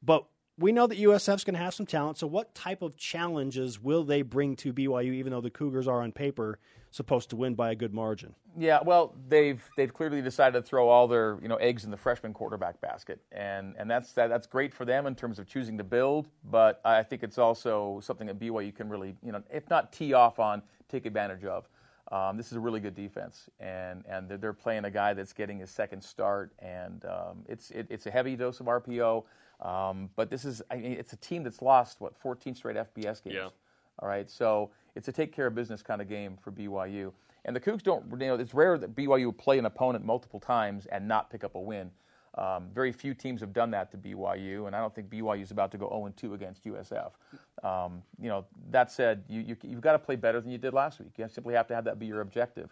[0.03, 0.25] but
[0.57, 2.17] we know that USF's going to have some talent.
[2.17, 6.01] So, what type of challenges will they bring to BYU, even though the Cougars are
[6.01, 8.33] on paper supposed to win by a good margin?
[8.57, 11.97] Yeah, well, they've they've clearly decided to throw all their you know eggs in the
[11.97, 15.77] freshman quarterback basket, and and that's that, that's great for them in terms of choosing
[15.77, 16.27] to build.
[16.49, 20.13] But I think it's also something that BYU can really you know if not tee
[20.13, 21.69] off on, take advantage of.
[22.09, 25.33] Um, this is a really good defense, and and they're, they're playing a guy that's
[25.33, 29.23] getting his second start, and um, it's it, it's a heavy dose of RPO.
[29.61, 33.23] Um, but this is I mean, it's a team that's lost what 14 straight FBS
[33.23, 33.35] games.
[33.35, 33.49] Yeah.
[33.99, 37.11] All right, so it's a take care of business kind of game for BYU.
[37.45, 40.39] And the Cougs don't, you know, it's rare that BYU will play an opponent multiple
[40.39, 41.89] times and not pick up a win.
[42.37, 45.49] Um, very few teams have done that to BYU, and I don't think BYU is
[45.49, 47.11] about to go 0 2 against USF.
[47.63, 50.73] Um, you know, that said, you, you, you've got to play better than you did
[50.73, 51.13] last week.
[51.17, 52.71] You simply have to have that be your objective.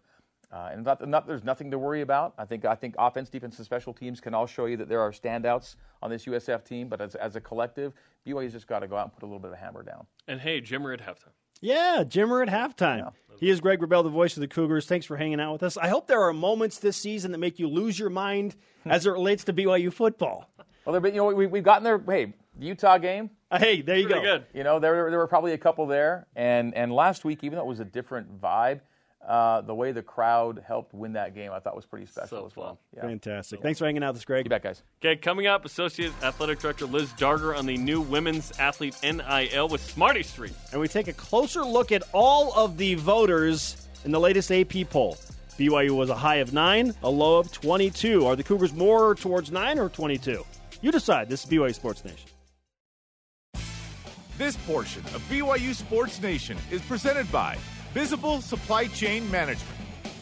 [0.52, 2.34] Uh, and not, not, there's nothing to worry about.
[2.38, 5.02] I think I think offense, defense, and special teams can all show you that there
[5.02, 6.88] are standouts on this USF team.
[6.88, 7.94] But as, as a collective,
[8.26, 10.06] BYU's just got to go out and put a little bit of a hammer down.
[10.28, 11.32] And hey, Jimmer at halftime.
[11.62, 13.12] Yeah, Jimmer at halftime.
[13.40, 14.86] He is Greg Wrubell, the voice of the Cougars.
[14.86, 15.78] Thanks for hanging out with us.
[15.78, 18.56] I hope there are moments this season that make you lose your mind
[18.86, 20.50] as it relates to BYU football.
[20.86, 21.98] Well, there, been- you know, we, we've gotten there.
[21.98, 23.32] Hey, the Utah game.
[23.52, 24.38] Uh, hey, there you Pretty go.
[24.38, 24.46] good.
[24.54, 27.64] You know, there, there were probably a couple there, and and last week, even though
[27.64, 28.82] it was a different vibe,
[29.28, 32.46] uh, the way the crowd helped win that game, I thought was pretty special So
[32.46, 32.80] as well.
[32.96, 33.02] Yeah.
[33.02, 33.62] Fantastic.
[33.62, 34.46] Thanks for hanging out with us, Greg.
[34.46, 34.84] You bet, guys.
[35.04, 39.82] Okay, coming up, Associate Athletic Director Liz Darger on the new Women's Athlete NIL with
[39.82, 40.54] Smarty Street.
[40.72, 44.90] And we take a closer look at all of the voters in the latest AP
[44.90, 45.18] poll.
[45.58, 48.26] BYU was a high of 9, a low of 22.
[48.26, 50.46] Are the Cougars more towards 9 or 22?
[50.82, 51.30] You decide.
[51.30, 52.30] This is BYU Sports Nation.
[54.38, 57.58] This portion of BYU Sports Nation is presented by
[57.96, 59.80] Visible Supply Chain Management.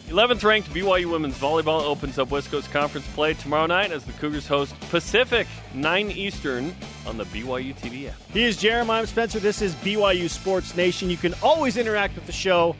[0.09, 4.11] 11th ranked BYU women's volleyball opens up West Coast Conference play tomorrow night as the
[4.13, 6.75] Cougars host Pacific 9 Eastern
[7.07, 8.15] on the BYU TV app.
[8.31, 9.39] He is Jeremiah Spencer.
[9.39, 11.09] This is BYU Sports Nation.
[11.09, 12.75] You can always interact with the show.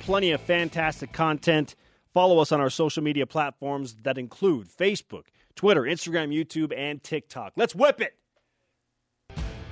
[0.00, 1.74] Plenty of fantastic content.
[2.14, 5.24] Follow us on our social media platforms that include Facebook,
[5.56, 7.52] Twitter, Instagram, YouTube, and TikTok.
[7.56, 8.14] Let's whip it!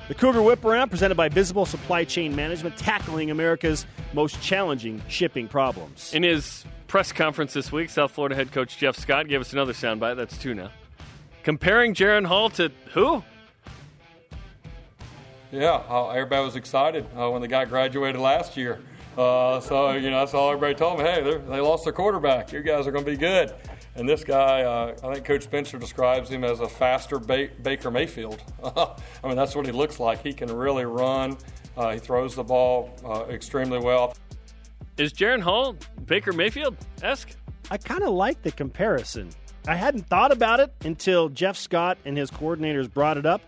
[0.08, 5.48] The Cougar Whip Around, presented by Visible Supply Chain Management, tackling America's most challenging shipping
[5.48, 6.14] problems.
[6.14, 9.72] In his press conference this week, South Florida head coach Jeff Scott gave us another
[9.72, 10.16] soundbite.
[10.16, 10.70] That's two now.
[11.42, 13.22] Comparing Jaren Hall to who?
[15.50, 18.80] Yeah, uh, everybody was excited uh, when the guy graduated last year.
[19.16, 21.04] Uh, so, you know, that's all everybody told me.
[21.04, 22.52] Hey, they're- they lost their quarterback.
[22.52, 23.54] You guys are going to be good.
[23.96, 27.90] And this guy, uh, I think Coach Spencer describes him as a faster ba- Baker
[27.90, 28.42] Mayfield.
[28.62, 30.22] I mean, that's what he looks like.
[30.22, 31.38] He can really run.
[31.76, 34.14] Uh, he throws the ball uh, extremely well.
[34.98, 37.36] Is Jaren Hall Baker Mayfield esque?
[37.70, 39.30] I kind of like the comparison.
[39.66, 43.40] I hadn't thought about it until Jeff Scott and his coordinators brought it up,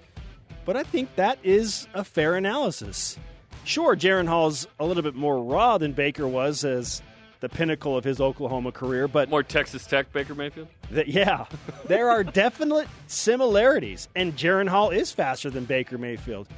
[0.65, 3.19] but I think that is a fair analysis.
[3.65, 7.03] Sure, Jaren Hall's a little bit more raw than Baker was as
[7.41, 10.69] the pinnacle of his Oklahoma career, but More Texas Tech Baker Mayfield?
[10.91, 11.47] that yeah,
[11.87, 16.49] there are definite similarities, and Jaren Hall is faster than Baker Mayfield.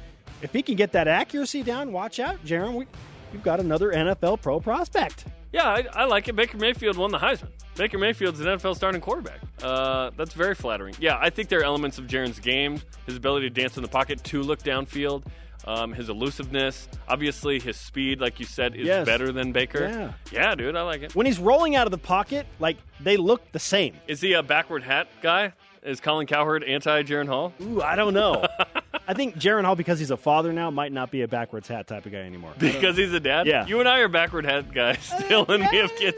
[0.41, 2.73] If he can get that accuracy down, watch out, Jaren.
[2.73, 2.87] We,
[3.31, 5.25] we've got another NFL pro prospect.
[5.53, 6.35] Yeah, I, I like it.
[6.35, 7.49] Baker Mayfield won the Heisman.
[7.75, 9.39] Baker Mayfield's an NFL starting quarterback.
[9.61, 10.95] Uh, that's very flattering.
[10.99, 13.89] Yeah, I think there are elements of Jaren's game, his ability to dance in the
[13.89, 15.23] pocket, to look downfield,
[15.65, 16.87] um, his elusiveness.
[17.07, 19.05] Obviously, his speed, like you said, is Yes.
[19.05, 19.87] better than Baker.
[19.87, 20.13] Yeah.
[20.31, 21.15] yeah, dude, I like it.
[21.15, 23.95] When he's rolling out of the pocket, like they look the same.
[24.07, 25.53] Is he a backward hat guy?
[25.83, 27.53] Is Colin Cowherd anti Jaren Hall?
[27.61, 28.45] Ooh, I don't know.
[29.07, 31.87] I think Jaren Hall, because he's a father now, might not be a backwards hat
[31.87, 32.53] type of guy anymore.
[32.59, 33.47] Because he's a dad?
[33.47, 33.65] Yeah.
[33.65, 36.17] You and I are backward hat guys still, and we have kids.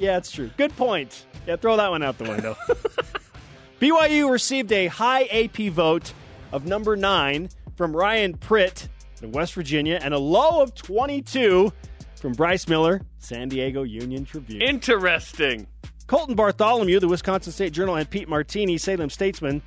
[0.00, 0.50] yeah, it's true.
[0.56, 1.26] Good point.
[1.46, 2.56] Yeah, throw that one out the window.
[3.80, 6.12] BYU received a high AP vote
[6.50, 8.88] of number nine from Ryan Pritt
[9.22, 11.72] in West Virginia and a low of 22
[12.16, 14.60] from Bryce Miller, San Diego Union Tribune.
[14.60, 15.64] Interesting.
[16.08, 19.62] Colton Bartholomew, the Wisconsin State Journal, and Pete Martini, Salem Statesman,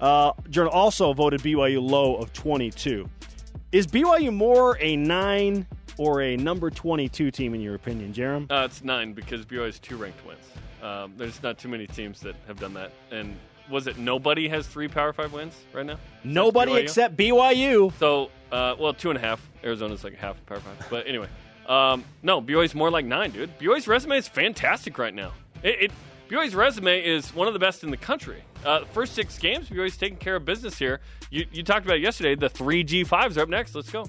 [0.00, 3.08] uh, Journal also voted BYU low of 22.
[3.72, 5.66] Is BYU more a nine
[5.98, 8.46] or a number 22 team in your opinion, Jarom?
[8.48, 10.38] Uh, it's nine because BYU has two ranked wins.
[10.82, 12.92] Um, there's not too many teams that have done that.
[13.10, 13.36] And
[13.70, 15.98] was it nobody has three Power Five wins right now?
[16.24, 16.82] Nobody BYU?
[16.82, 17.92] except BYU.
[17.98, 19.40] So, uh, well, two and a half.
[19.64, 20.86] Arizona's like half Power Five.
[20.90, 21.28] But anyway,
[21.66, 23.58] um, no, BYU's more like nine, dude.
[23.58, 25.32] BYU's resume is fantastic right now.
[25.62, 25.92] It, it
[26.28, 28.42] BYU's resume is one of the best in the country.
[28.64, 31.00] Uh, first six games, BYU's taking care of business here.
[31.30, 32.34] You, you talked about it yesterday.
[32.34, 33.74] The three G5s are up next.
[33.74, 34.06] Let's go.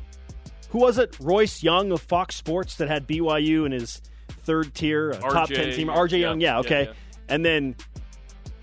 [0.70, 1.16] Who was it?
[1.20, 4.02] Royce Young of Fox Sports that had BYU in his
[4.44, 5.88] third tier, uh, top 10 team.
[5.88, 6.84] Young, RJ Young, yeah, yeah, yeah, okay.
[6.86, 6.94] yeah.
[7.30, 7.76] And then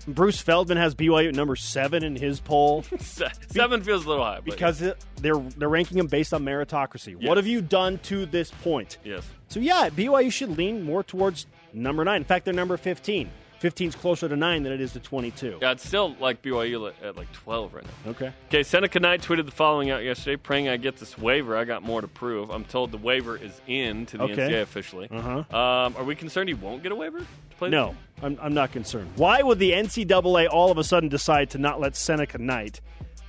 [0.07, 2.83] Bruce Feldman has BYU at number seven in his poll.
[2.99, 4.35] Se- Seven feels a little high.
[4.35, 7.15] But because it, they're they're ranking them based on meritocracy.
[7.19, 7.27] Yes.
[7.27, 8.97] What have you done to this point?
[9.03, 9.23] yes.
[9.47, 12.17] So yeah, BYU should lean more towards number nine.
[12.21, 13.29] In fact, they're number fifteen.
[13.61, 15.59] 15's closer to nine than it is to twenty-two.
[15.61, 18.11] Yeah, it's still like BYU at- at like 12 right now.
[18.11, 18.31] Okay.
[18.47, 21.55] Okay, Seneca Knight tweeted the following out yesterday, praying I get this waiver.
[21.57, 22.49] I got more to prove.
[22.51, 24.35] I'm told the waiver is in to the Okay.
[24.35, 25.07] NCAA officially.
[25.09, 25.57] Uh-huh.
[25.57, 27.25] Um, are we concerned he won't get a waiver to
[27.57, 27.69] play?
[27.69, 27.95] No.
[28.21, 29.09] I'm, I'm not concerned.
[29.15, 32.81] Why would the NCAA all of a sudden decide to not let Seneca Knight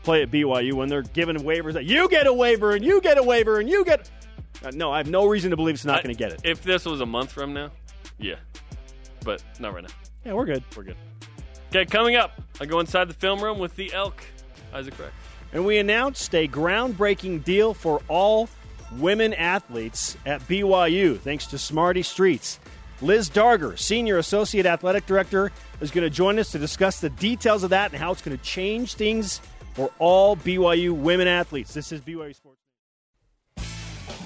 [0.02, 3.18] play at BYU when they're giving waivers that you get a waiver and you get
[3.18, 4.08] a waiver and you get?
[4.64, 6.40] Uh, no, I have no reason to believe it's not going to get it.
[6.44, 7.70] If this was a month from now,
[8.18, 8.36] yeah,
[9.24, 9.90] but not right now.
[10.26, 10.64] Yeah, we're good.
[10.76, 10.96] We're good.
[11.68, 14.24] Okay, coming up, I go inside the film room with the Elk,
[14.74, 15.12] Isaac Rex.
[15.52, 18.48] And we announced a groundbreaking deal for all
[18.92, 22.58] women athletes at BYU, thanks to Smarty Streets.
[23.00, 27.62] Liz Darger, Senior Associate Athletic Director, is going to join us to discuss the details
[27.62, 29.40] of that and how it's going to change things
[29.74, 31.72] for all BYU women athletes.
[31.72, 32.58] This is BYU Sports.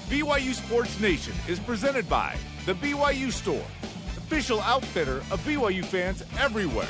[0.09, 2.35] BYU Sports Nation is presented by
[2.65, 3.63] The BYU Store,
[4.31, 6.87] official outfitter of BYU fans everywhere.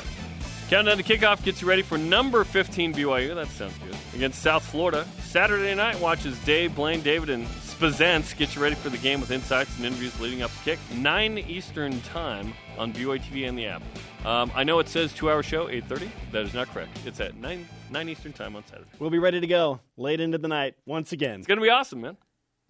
[0.68, 3.34] Countdown to kickoff gets you ready for number 15 BYU.
[3.34, 3.96] That sounds good.
[4.14, 5.04] Against South Florida.
[5.24, 9.32] Saturday night watches Dave, Blaine, David, and Spazence get you ready for the game with
[9.32, 10.78] insights and interviews leading up to kick.
[10.94, 13.82] 9 Eastern time on BYU TV and the app.
[14.24, 16.10] Um, I know it says two-hour show, 8.30.
[16.30, 16.96] That is not correct.
[17.04, 18.88] It's at 9, 9 Eastern time on Saturday.
[19.00, 21.40] We'll be ready to go late into the night once again.
[21.40, 22.16] It's going to be awesome, man.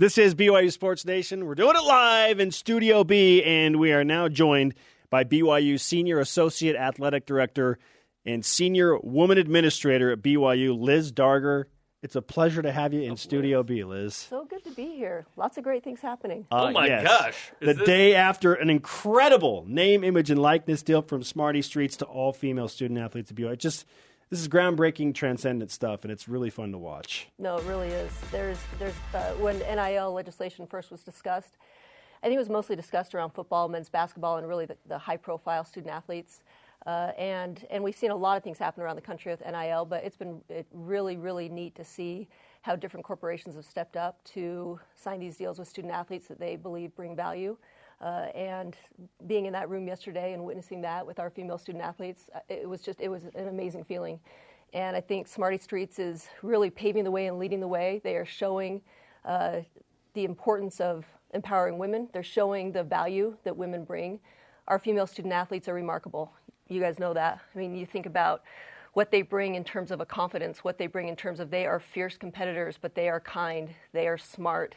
[0.02, 1.46] This is BYU Sports Nation.
[1.46, 4.74] We're doing it live in Studio B, and we are now joined
[5.10, 7.78] by BYU Senior Associate Athletic Director
[8.26, 11.66] and Senior Woman Administrator at BYU, Liz Darger.
[12.02, 14.16] It's a pleasure to have you in Studio B, Liz.
[14.16, 15.24] So good to be here.
[15.36, 16.48] Lots of great things happening.
[16.50, 17.52] Uh, Oh my gosh.
[17.60, 21.96] Is The this- day after an incredible name, image, and likeness deal from Smarty Streets
[21.98, 23.52] to all female student athletes at BYU.
[23.52, 23.86] It just
[24.32, 27.28] this is groundbreaking, transcendent stuff, and it's really fun to watch.
[27.38, 28.10] No, it really is.
[28.30, 31.58] There's, there's uh, when NIL legislation first was discussed,
[32.22, 35.64] I think it was mostly discussed around football, men's basketball, and really the, the high-profile
[35.64, 36.40] student athletes.
[36.86, 39.84] Uh, and and we've seen a lot of things happen around the country with NIL,
[39.84, 42.26] but it's been it really really neat to see
[42.62, 46.56] how different corporations have stepped up to sign these deals with student athletes that they
[46.56, 47.56] believe bring value.
[48.02, 48.76] Uh, and
[49.28, 52.68] being in that room yesterday and witnessing that with our female student athletes, uh, it
[52.68, 54.18] was just it was an amazing feeling.
[54.74, 58.00] And I think Smarty Streets is really paving the way and leading the way.
[58.02, 58.80] They are showing
[59.24, 59.60] uh,
[60.14, 62.08] the importance of empowering women.
[62.12, 64.18] They're showing the value that women bring.
[64.66, 66.32] Our female student athletes are remarkable.
[66.68, 67.40] You guys know that.
[67.54, 68.42] I mean, you think about
[68.94, 71.66] what they bring in terms of a confidence, what they bring in terms of they
[71.66, 74.74] are fierce competitors, but they are kind, they are smart,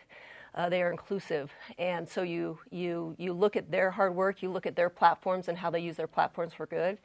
[0.56, 4.50] uh, they are inclusive, and so you you you look at their hard work, you
[4.50, 6.98] look at their platforms and how they use their platforms for good.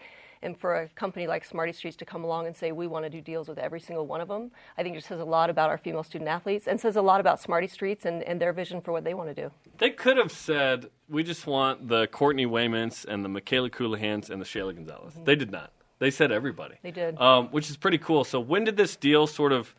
[0.42, 3.10] And for a company like Smarty Streets to come along and say we want to
[3.10, 5.50] do deals with every single one of them, I think it just says a lot
[5.50, 8.54] about our female student athletes and says a lot about Smarty Streets and, and their
[8.54, 9.50] vision for what they want to do.
[9.76, 14.40] They could have said we just want the Courtney Wayments and the Mikayla Colohans and
[14.40, 15.12] the Shaylee Gonzales.
[15.12, 15.24] Mm-hmm.
[15.24, 15.72] They did not.
[15.98, 16.76] They said everybody.
[16.82, 18.24] They did, um, which is pretty cool.
[18.24, 19.74] So when did this deal sort of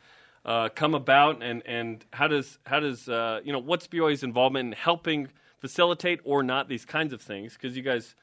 [0.45, 4.67] uh, come about, and and how does how does uh, you know what's BYU's involvement
[4.67, 5.27] in helping
[5.59, 7.53] facilitate or not these kinds of things?
[7.53, 8.15] Because you guys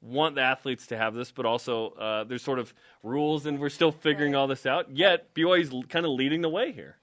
[0.00, 2.72] want the athletes to have this, but also uh, there's sort of
[3.02, 4.90] rules, and we're still figuring all this out.
[4.90, 6.96] Yet BYU's kind of leading the way here.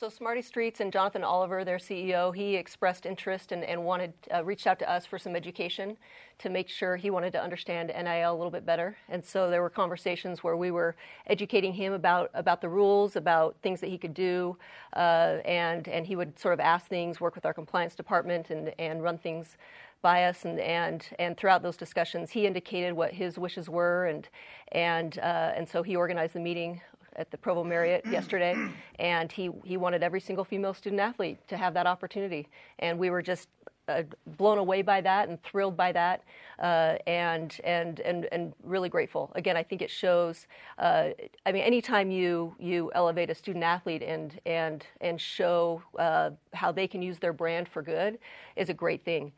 [0.00, 4.42] So Smarty Streets and Jonathan Oliver, their CEO, he expressed interest and, and wanted uh,
[4.42, 5.98] reached out to us for some education
[6.38, 8.96] to make sure he wanted to understand NIL a little bit better.
[9.10, 10.96] And so there were conversations where we were
[11.26, 14.56] educating him about about the rules, about things that he could do,
[14.96, 18.72] uh, and and he would sort of ask things, work with our compliance department, and
[18.78, 19.58] and run things
[20.02, 24.30] by us and, and, and throughout those discussions he indicated what his wishes were and,
[24.72, 26.80] and, uh, and so he organized the meeting
[27.20, 28.56] at the Provo Marriott yesterday,
[28.98, 32.48] and he, he wanted every single female student athlete to have that opportunity.
[32.80, 33.48] And we were just
[33.90, 34.02] uh,
[34.36, 36.22] blown away by that and thrilled by that,
[36.60, 39.32] uh, and and and and really grateful.
[39.34, 40.46] Again, I think it shows.
[40.78, 41.10] Uh,
[41.44, 46.72] I mean, anytime you you elevate a student athlete and and and show uh, how
[46.72, 48.18] they can use their brand for good
[48.56, 49.32] is a great thing.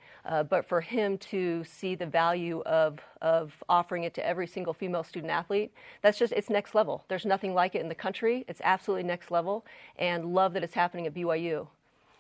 [0.49, 5.05] But for him to see the value of of offering it to every single female
[5.05, 5.73] student athlete,
[6.03, 7.05] that's just it's next level.
[7.09, 8.45] There's nothing like it in the country.
[8.49, 9.65] It's absolutely next level,
[9.97, 11.69] and love that it's happening at BYU.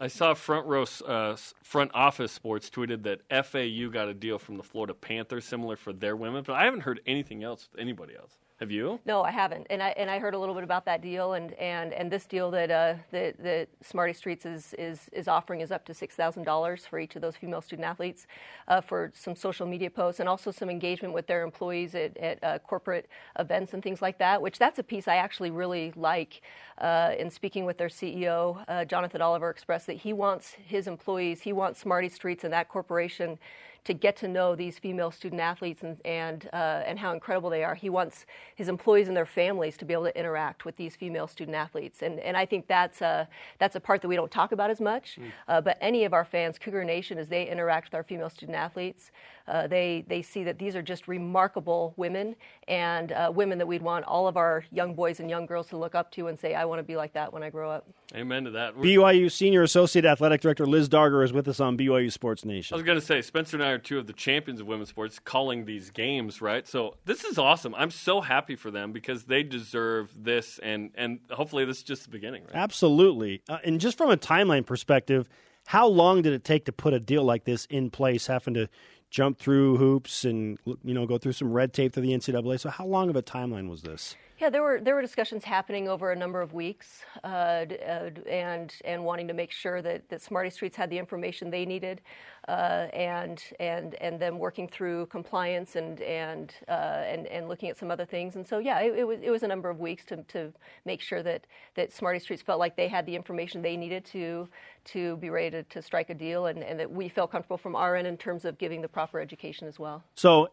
[0.03, 4.57] I saw front row uh, front office sports tweeted that FAU got a deal from
[4.57, 8.17] the Florida Panthers similar for their women, but I haven't heard anything else with anybody
[8.17, 8.37] else.
[8.63, 9.01] Have you?
[9.05, 11.53] No, I haven't, and I and I heard a little bit about that deal, and
[11.55, 15.73] and, and this deal that uh, that, that Smarty Streets is is is offering is
[15.73, 18.29] up to six thousand dollars for each of those female student athletes
[18.69, 22.45] uh, for some social media posts and also some engagement with their employees at, at
[22.45, 24.41] uh, corporate events and things like that.
[24.41, 26.43] Which that's a piece I actually really like.
[26.79, 31.43] Uh, in speaking with their CEO, uh, Jonathan Oliver expressed that he wants his employees,
[31.43, 33.41] he wants Smarty Streets and that corporation
[33.85, 37.65] to get to know these female student athletes and and, uh, and how incredible they
[37.65, 37.75] are.
[37.75, 41.27] He wants his employees and their families to be able to interact with these female
[41.27, 43.29] student athletes, and and I think that's a
[43.59, 45.19] that's a part that we don't talk about as much.
[45.21, 45.33] Mm.
[45.49, 48.57] Uh, but any of our fans, Cougar Nation, as they interact with our female student
[48.57, 49.11] athletes,
[49.49, 52.37] uh, they they see that these are just remarkable women
[52.69, 55.77] and uh, women that we'd want all of our young boys and young girls to
[55.77, 57.89] look up to and say, I want to be like that when I grow up.
[58.15, 58.77] Amen to that.
[58.77, 62.75] BYU Senior Associate Athletic Director Liz Darger is with us on BYU Sports Nation.
[62.75, 64.91] I was going to say, Spencer and I are two of the champions of women's
[64.91, 66.67] sports calling these games, right?
[66.67, 67.75] So this is awesome.
[67.75, 72.05] I'm so happy for them because they deserve this, and, and hopefully this is just
[72.05, 72.55] the beginning, right?
[72.55, 73.43] Absolutely.
[73.49, 75.29] Uh, and just from a timeline perspective,
[75.67, 78.69] how long did it take to put a deal like this in place, having to
[79.13, 82.59] jump through hoops and you know go through some red tape through the NCAA.
[82.59, 84.17] So how long of a timeline was this?
[84.43, 88.75] Yeah, there were there were discussions happening over a number of weeks, uh, uh, and
[88.85, 92.01] and wanting to make sure that, that Smarty Streets had the information they needed,
[92.49, 97.79] uh, and and and then working through compliance and and uh, and and looking at
[97.79, 98.35] some other things.
[98.35, 100.53] And so yeah, it, it, was it was a number of weeks to, to
[100.85, 104.49] make sure that that Smarty Streets felt like they had the information they needed to
[104.87, 107.77] to be ready to, to strike a deal, and, and that we felt comfortable from
[107.77, 110.03] our end in terms of giving the proper education as well.
[110.17, 110.49] So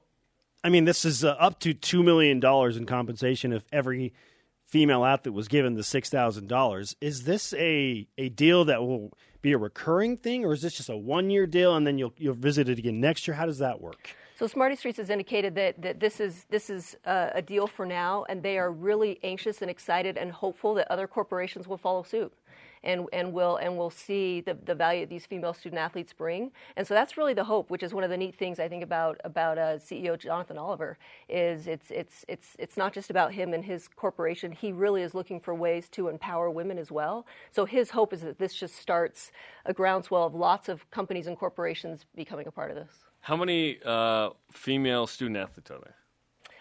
[0.63, 2.43] I mean, this is uh, up to $2 million
[2.77, 4.13] in compensation if every
[4.65, 6.95] female athlete was given the $6,000.
[7.01, 10.89] Is this a, a deal that will be a recurring thing, or is this just
[10.89, 13.35] a one year deal and then you'll, you'll visit it again next year?
[13.35, 14.15] How does that work?
[14.37, 17.85] So Smarty Streets has indicated that, that this is this is uh, a deal for
[17.85, 22.03] now, and they are really anxious and excited and hopeful that other corporations will follow
[22.03, 22.31] suit
[22.83, 26.51] and, and will and will see the, the value these female student athletes bring.
[26.75, 28.83] And so that's really the hope, which is one of the neat things I think
[28.83, 33.53] about about uh, CEO Jonathan Oliver is it's it's it's it's not just about him
[33.53, 34.51] and his corporation.
[34.51, 37.25] He really is looking for ways to empower women as well.
[37.51, 39.31] So his hope is that this just starts
[39.65, 42.91] a groundswell of lots of companies and corporations becoming a part of this.
[43.21, 45.95] How many uh, female student athletes are there?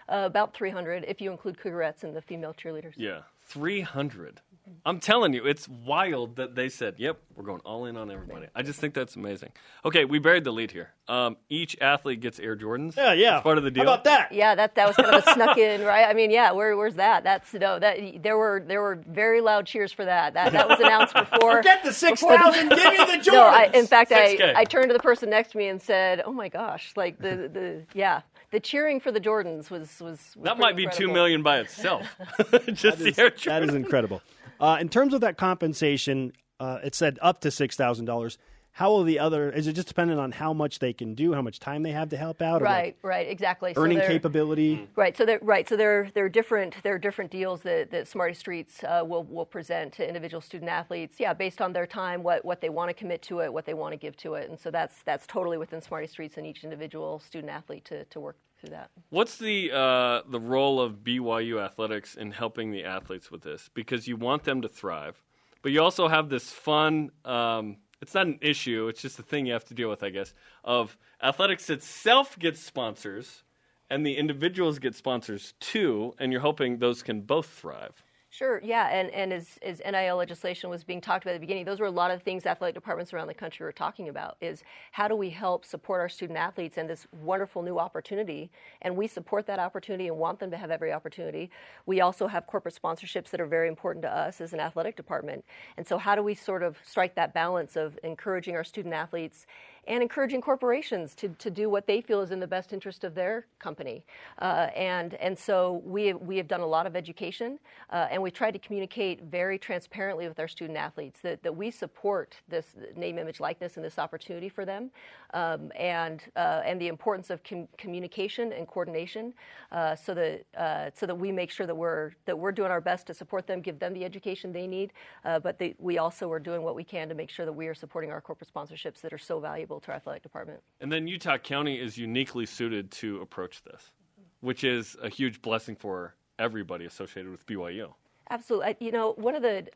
[0.08, 2.94] Uh, about 300 if you include Cougarettes and the female cheerleaders.
[2.96, 4.40] Yeah, 300.
[4.84, 8.46] I'm telling you, it's wild that they said, "Yep, we're going all in on everybody."
[8.54, 9.52] I just think that's amazing.
[9.84, 10.90] Okay, we buried the lead here.
[11.08, 12.96] Um, each athlete gets Air Jordans.
[12.96, 13.40] Yeah, yeah.
[13.40, 13.84] part of the deal.
[13.84, 14.32] How about that?
[14.32, 16.04] Yeah, that that was kind of a snuck in, right?
[16.04, 17.24] I mean, yeah, where, where's that?
[17.24, 20.34] That's no, that there were there were very loud cheers for that.
[20.34, 21.62] That that was announced before.
[21.62, 22.70] Get the six thousand.
[22.70, 23.28] Give me the Jordans.
[23.38, 26.22] No, I, in fact, I, I turned to the person next to me and said,
[26.24, 30.44] "Oh my gosh, like the the yeah." The cheering for the Jordans was was, was
[30.44, 31.06] that might be incredible.
[31.08, 32.06] two million by itself.
[32.72, 34.22] Just the That Air is, that is incredible.
[34.60, 38.38] Uh, in terms of that compensation, uh, it said up to six thousand dollars.
[38.78, 39.50] How will the other?
[39.50, 42.10] Is it just dependent on how much they can do, how much time they have
[42.10, 43.72] to help out, or like Right, right, exactly.
[43.74, 44.88] Earning they're- capability?
[44.94, 45.16] Right.
[45.16, 45.68] So there, right.
[45.68, 49.24] So there, there are different, there are different deals that, that Smarty Streets uh, will
[49.24, 51.16] will present to individual student athletes.
[51.18, 53.74] Yeah, based on their time, what what they want to commit to it, what they
[53.74, 56.62] want to give to it, and so that's that's totally within Smarty Streets and each
[56.62, 58.90] individual student athlete to, to work through that.
[59.10, 63.70] What's the uh, the role of BYU athletics in helping the athletes with this?
[63.74, 65.20] Because you want them to thrive,
[65.62, 67.10] but you also have this fun.
[67.24, 70.10] Um, it's not an issue; it's just a thing you have to deal with, I
[70.10, 70.34] guess.
[70.64, 73.42] Of athletics itself gets sponsors,
[73.90, 78.02] and the individuals get sponsors too, and you're hoping those can both thrive.
[78.38, 81.64] Sure, yeah, and, and as, as NIL legislation was being talked about at the beginning,
[81.64, 84.62] those were a lot of things athletic departments around the country were talking about is
[84.92, 88.48] how do we help support our student athletes and this wonderful new opportunity,
[88.82, 91.50] and we support that opportunity and want them to have every opportunity.
[91.84, 95.44] We also have corporate sponsorships that are very important to us as an athletic department,
[95.76, 99.48] and so how do we sort of strike that balance of encouraging our student athletes
[99.88, 103.14] and encouraging corporations to, to do what they feel is in the best interest of
[103.14, 104.04] their company.
[104.40, 107.58] Uh, and, and so we have, we have done a lot of education,
[107.90, 111.70] uh, and we've tried to communicate very transparently with our student athletes that, that we
[111.70, 114.90] support this name, image, likeness, and this opportunity for them,
[115.32, 119.32] um, and, uh, and the importance of com- communication and coordination
[119.72, 122.82] uh, so, that, uh, so that we make sure that we're, that we're doing our
[122.82, 124.92] best to support them, give them the education they need,
[125.24, 127.68] uh, but they, we also are doing what we can to make sure that we
[127.68, 130.60] are supporting our corporate sponsorships that are so valuable to our athletic department.
[130.80, 133.92] And then Utah County is uniquely suited to approach this,
[134.40, 137.92] which is a huge blessing for everybody associated with BYU.
[138.30, 138.76] Absolutely.
[138.80, 139.66] You know, one of the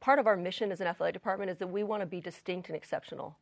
[0.00, 2.68] part of our mission as an athletic department is that we want to be distinct
[2.68, 3.36] and exceptional.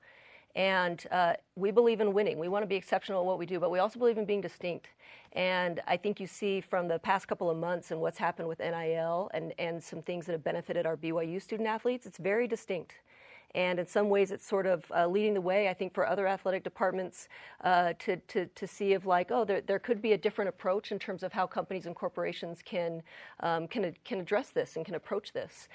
[0.54, 2.38] And uh, we believe in winning.
[2.38, 4.40] We want to be exceptional at what we do, but we also believe in being
[4.40, 4.88] distinct.
[5.32, 8.58] And I think you see from the past couple of months and what's happened with
[8.58, 12.94] NIL and, and some things that have benefited our BYU student athletes, it's very distinct.
[13.54, 16.26] And in some ways, it's sort of uh, leading the way, I think, for other
[16.26, 17.28] athletic departments
[17.64, 20.92] uh, to, to, to see if, like, oh, there, there could be a different approach
[20.92, 23.02] in terms of how companies and corporations can,
[23.40, 25.68] um, can, can address this and can approach this.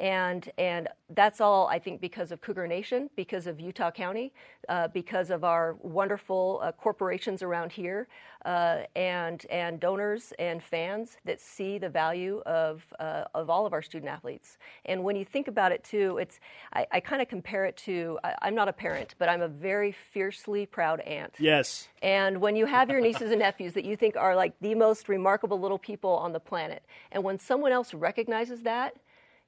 [0.00, 4.32] And, and that's all, I think, because of Cougar Nation, because of Utah County,
[4.70, 8.08] uh, because of our wonderful uh, corporations around here,
[8.46, 13.74] uh, and, and donors and fans that see the value of, uh, of all of
[13.74, 14.56] our student athletes.
[14.86, 16.40] And when you think about it, too, it's,
[16.72, 19.48] I, I kind of compare it to I, I'm not a parent, but I'm a
[19.48, 21.34] very fiercely proud aunt.
[21.38, 21.88] Yes.
[22.02, 25.10] And when you have your nieces and nephews that you think are like the most
[25.10, 26.82] remarkable little people on the planet,
[27.12, 28.96] and when someone else recognizes that,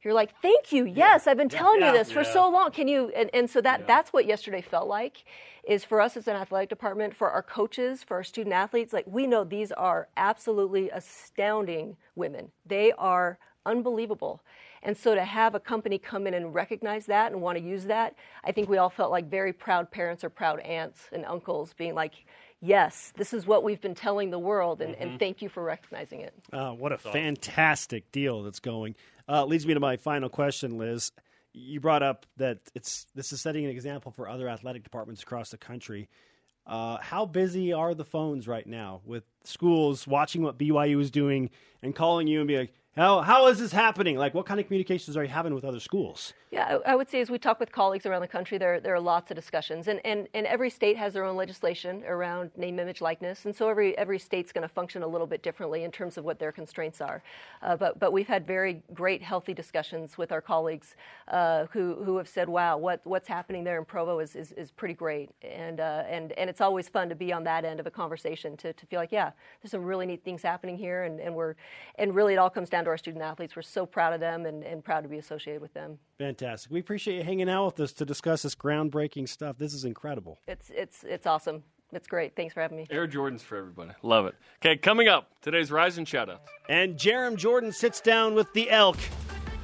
[0.04, 0.84] you're like, thank you.
[0.84, 2.70] Yes, I've been telling you this for so long.
[2.70, 3.12] Can you?
[3.14, 5.24] And, and so that that's what yesterday felt like,
[5.66, 8.92] is for us as an athletic department, for our coaches, for our student athletes.
[8.92, 12.50] Like we know these are absolutely astounding women.
[12.66, 14.42] They are unbelievable.
[14.82, 17.84] And so to have a company come in and recognize that and want to use
[17.84, 21.72] that, I think we all felt like very proud parents or proud aunts and uncles
[21.74, 22.26] being like,
[22.62, 26.20] yes, this is what we've been telling the world, and, and thank you for recognizing
[26.20, 26.32] it.
[26.52, 28.94] Uh, what a fantastic deal that's going.
[29.28, 31.12] Uh, leads me to my final question, Liz.
[31.52, 35.50] You brought up that it's this is setting an example for other athletic departments across
[35.50, 36.08] the country.
[36.66, 41.50] Uh, how busy are the phones right now with schools watching what BYU is doing
[41.82, 44.18] and calling you and be like, how, how is this happening?
[44.18, 46.34] Like, what kind of communications are you having with other schools?
[46.50, 49.00] Yeah, I, would say as we talk with colleagues around the country, there, there are
[49.00, 49.88] lots of discussions.
[49.88, 53.46] And, and, and every state has their own legislation around name, image, likeness.
[53.46, 56.24] And so every, every state's going to function a little bit differently in terms of
[56.24, 57.22] what their constraints are.
[57.62, 60.94] Uh, but, but we've had very great, healthy discussions with our colleagues
[61.28, 64.70] uh, who, who have said, wow, what, what's happening there in Provo is, is, is
[64.70, 65.30] pretty great.
[65.40, 68.58] And, uh, and, and it's always fun to be on that end of a conversation
[68.58, 69.30] to, to feel like, yeah,
[69.62, 71.04] there's some really neat things happening here.
[71.04, 71.54] And, and, we're,
[71.94, 73.56] and really, it all comes down to our student athletes.
[73.56, 75.98] We're so proud of them and, and proud to be associated with them.
[76.18, 76.70] Fantastic.
[76.70, 79.58] We appreciate you hanging out with us to discuss this groundbreaking stuff.
[79.58, 80.40] This is incredible.
[80.46, 81.62] It's, it's, it's awesome.
[81.92, 82.34] It's great.
[82.34, 82.86] Thanks for having me.
[82.90, 83.90] Air Jordans for everybody.
[84.02, 84.34] Love it.
[84.64, 86.38] Okay, coming up, today's Rising Shoutouts.
[86.68, 88.96] And Jarom Jordan sits down with the elk,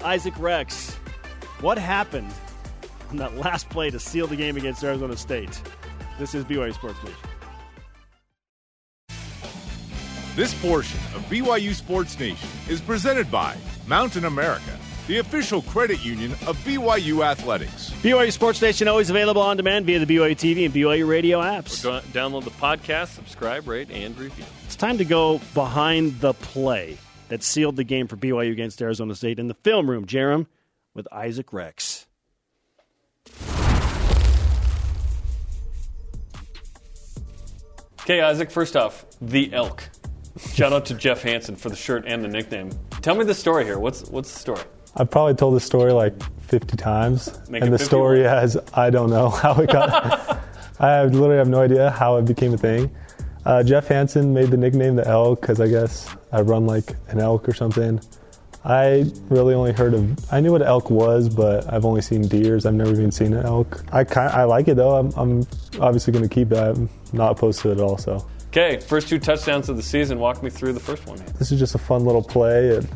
[0.05, 0.95] Isaac Rex.
[1.61, 2.33] What happened
[3.11, 5.61] on that last play to seal the game against Arizona State?
[6.19, 7.28] This is BYU Sports Nation.
[10.39, 13.57] This portion of BYU Sports Nation is presented by
[13.89, 14.79] Mountain America,
[15.09, 17.91] the official credit union of BYU Athletics.
[18.03, 21.83] BYU Sports Nation always available on demand via the BYU TV and BYU radio apps.
[21.83, 24.45] Go, download the podcast, subscribe, rate, and review.
[24.67, 26.99] It's time to go behind the play
[27.31, 30.07] that sealed the game for BYU against Arizona State in the film room.
[30.07, 30.47] Jarom
[30.95, 32.07] with Isaac Rex.
[38.03, 39.91] Okay, Isaac, first off, the elk.
[40.39, 42.71] Shout out to Jeff Hansen for the shirt and the nickname.
[43.03, 43.79] Tell me the story here.
[43.79, 44.63] What's what's the story?
[44.97, 47.29] I've probably told this story like 50 times.
[47.49, 47.79] Make and the 51.
[47.79, 50.43] story has, I don't know how it got.
[50.81, 52.91] I have, literally have no idea how it became a thing.
[53.45, 57.21] Uh, Jeff Hansen made the nickname the elk because I guess I run like an
[57.21, 58.01] elk or something.
[58.65, 62.67] I really only heard of, I knew what elk was, but I've only seen deers.
[62.67, 63.83] I've never even seen an elk.
[63.93, 64.97] I, kind I like it though.
[64.97, 65.47] I'm, I'm
[65.81, 66.59] obviously going to keep it.
[66.59, 67.99] I'm not opposed to it at all.
[67.99, 68.27] So
[68.59, 70.19] Okay, first two touchdowns of the season.
[70.19, 71.23] Walk me through the first one.
[71.39, 72.75] this is just a fun little play.
[72.77, 72.89] And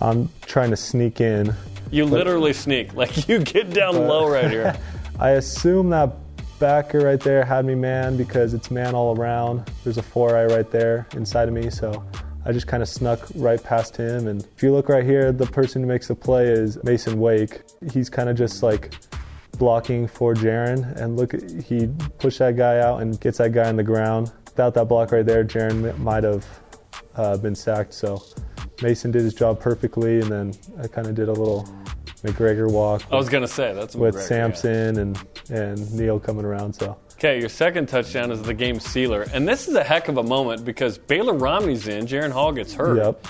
[0.00, 1.54] I'm trying to sneak in.
[1.92, 2.92] You literally sneak.
[2.94, 4.76] Like you get down low right here.
[5.20, 6.12] I assume that
[6.58, 9.70] backer right there had me man because it's man all around.
[9.84, 12.04] There's a four eye right there inside of me, so
[12.44, 14.26] I just kind of snuck right past him.
[14.26, 17.62] And if you look right here, the person who makes the play is Masen Wake.
[17.92, 18.92] He's kind of just like
[19.56, 21.32] blocking for Jaren, and look,
[21.62, 21.88] he
[22.18, 24.32] pushed that guy out and gets that guy on the ground.
[24.56, 26.46] Without that block right there, Jaren might have
[27.14, 27.92] uh, been sacked.
[27.92, 28.22] So
[28.80, 31.68] Masen did his job perfectly, and then I kind of did a little
[32.22, 35.02] McGregor walk I was gonna say that's with McGregor, yeah.
[35.02, 35.18] And
[35.50, 36.72] and Neil coming around.
[36.72, 40.16] So Okay, your second touchdown is the game sealer, and this is a heck of
[40.16, 43.26] a moment because Baylor Romney's in, Jaren Hall gets hurt, Yep.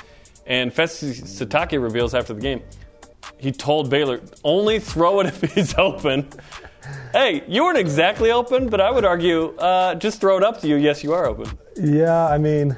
[0.47, 2.63] and Fesi Sitake reveals after the game
[3.39, 6.29] he told Baylor only throw it if he's open.
[7.13, 10.69] Hey, you weren't exactly open, but I would argue uh, just throw it up to
[10.69, 10.77] you.
[10.77, 11.51] Yes, you are open.
[11.77, 12.77] yeah, I mean,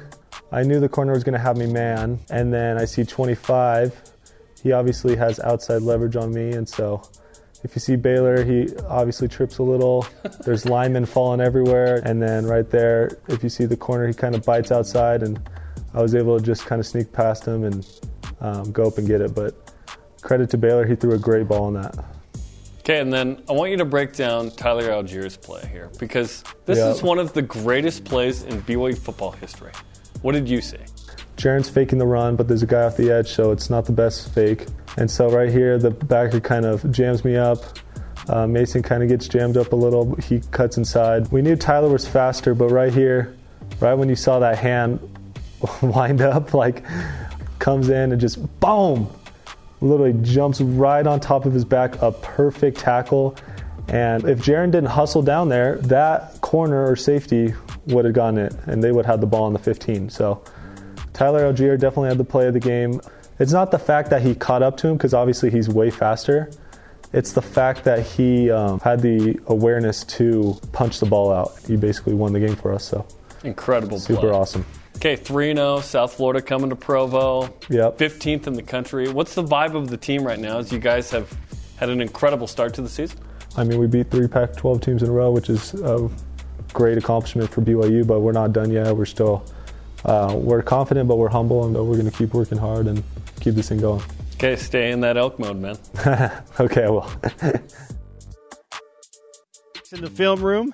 [0.51, 3.95] I knew the corner was going to have me man, and then I see 25.
[4.63, 7.01] He obviously has outside leverage on me, and so
[7.63, 10.07] if you see Baylor, he obviously trips a little.
[10.45, 14.35] There's linemen falling everywhere, and then right there, if you see the corner, he kind
[14.35, 15.39] of bites outside, and
[15.93, 17.87] I was able to just kind of sneak past him and
[18.39, 19.35] um, go up and get it.
[19.35, 19.73] But
[20.21, 21.97] credit to Baylor, he threw a great ball on that.
[22.89, 26.79] Okay, and then I want you to break down Tyler Allgeier's play here because this
[26.79, 26.89] Yeah.
[26.89, 29.69] is one of the greatest plays in BYU football history.
[30.23, 30.79] What did you see?
[31.37, 33.91] Jaren's faking the run, but there's a guy off the edge, so it's not the
[33.91, 34.65] best fake.
[34.97, 37.59] And so right here, the backer kind of jams me up.
[38.27, 40.15] Uh, Masen kind of gets jammed up a little.
[40.15, 41.31] He cuts inside.
[41.31, 43.35] We knew Tyler was faster, but right here,
[43.79, 44.99] right when you saw that hand
[45.83, 46.81] wind up, like
[47.59, 49.09] comes in and just boom,
[49.81, 53.35] literally jumps right on top of his back, a perfect tackle.
[53.87, 57.53] And if Jaren didn't hustle down there, that corner or safety
[57.87, 60.09] would have gotten it, and they would have had the ball on the 15.
[60.09, 60.43] So
[61.13, 63.01] Tyler Allgeier definitely had the play of the game.
[63.39, 66.51] It's not the fact that he caught up to him, because obviously he's way faster.
[67.11, 71.57] It's the fact that he um, had the awareness to punch the ball out.
[71.65, 73.07] He basically won the game for us, so
[73.43, 74.29] Incredible super play.
[74.29, 74.65] awesome.
[74.99, 77.43] Okay, 3 0, South Florida coming to Provo.
[77.69, 77.97] Yep.
[77.97, 79.07] 15th in the country.
[79.07, 81.33] What's the vibe of the team right now as you guys have
[81.77, 83.17] had an incredible start to the season?
[83.55, 86.09] I mean, we beat three Pac 12 teams in a row, which is a
[86.73, 88.93] great accomplishment for BYU, but we're not done yet.
[88.93, 89.45] We're still,
[90.03, 93.01] uh, we're confident, but we're humble, and we're going to keep working hard and
[93.39, 94.03] keep this thing going.
[94.33, 95.77] Okay, stay in that elk mode, man.
[96.59, 97.09] okay, I will.
[99.93, 100.73] in the film room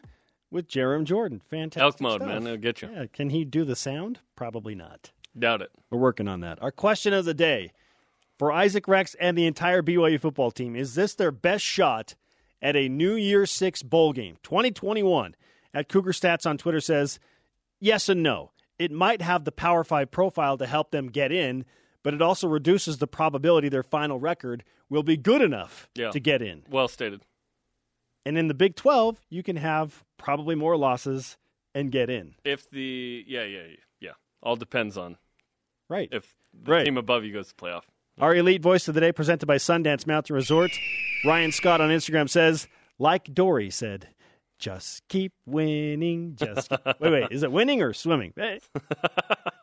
[0.55, 1.41] with Jarom Jordan.
[1.49, 1.81] Fantastic.
[1.83, 2.27] Elk mode, stuff.
[2.27, 2.47] man.
[2.47, 2.89] It'll get you.
[2.91, 4.19] Yeah, can he do the sound?
[4.35, 5.11] Probably not.
[5.37, 5.69] Doubt it.
[5.91, 6.59] We're working on that.
[6.63, 7.71] Our question of the day
[8.39, 12.15] for Isaac Rex and the entire BYU football team is this their best shot
[12.61, 15.35] at a New Year Six bowl game 2021?
[15.73, 17.19] At Cougar Stats on Twitter says
[17.79, 18.51] yes and no.
[18.79, 21.65] It might have the Power 5 profile to help them get in,
[22.01, 26.11] but it also reduces the probability their final record will be good enough Yeah.
[26.11, 26.63] to get in.
[26.69, 27.21] Well stated.
[28.25, 31.37] And in the Big 12, you can have probably more losses
[31.73, 32.35] and get in.
[32.43, 34.11] If the, yeah, yeah, yeah, yeah.
[34.41, 35.17] All depends on
[35.89, 36.09] Right.
[36.11, 36.85] if the Right.
[36.85, 37.83] team above you goes to playoff.
[38.19, 40.71] Our elite voice of the day presented by Sundance Mountain Resort.
[41.25, 42.67] Ryan Scott on Instagram says,
[42.97, 44.07] like Dory said,
[44.57, 46.35] just keep winning.
[46.35, 46.79] Just keep.
[46.99, 48.33] wait, wait, is it winning or swimming?
[48.37, 48.59] Eh.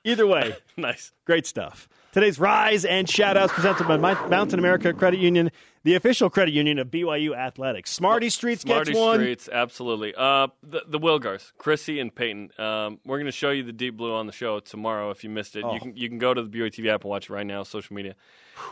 [0.05, 1.13] Either way, nice.
[1.25, 1.89] great stuff.
[2.13, 5.51] Today's rise and shout outs presented by Mountain America Credit Union,
[5.85, 7.91] the official credit union of BYU Athletics.
[7.91, 9.19] Smarty Streets Smarty gets one.
[9.19, 10.15] Streets, absolutely.
[10.17, 12.51] Uh, the, the Wilgars, Chrissy and Payton.
[12.59, 15.11] Um, we're going to show you the deep blue on the show tomorrow.
[15.11, 15.75] If you missed it, Oh.
[15.75, 17.63] you can you can go to the BYU TV app and watch it right now.
[17.63, 18.15] Social media.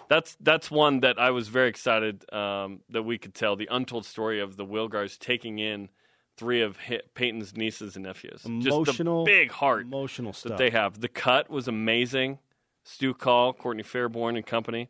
[0.08, 4.04] That's that's one that I was very excited um, that we could tell the untold
[4.06, 5.88] story of the Wilgars taking in
[6.36, 6.78] three of
[7.14, 8.42] Payton's nieces and nephews.
[8.46, 10.50] Emotional, Just the big heart emotional stuff.
[10.50, 11.00] that they have.
[11.00, 12.38] The cut was amazing.
[12.84, 14.88] Stu Call, Courtney Fairborn and company.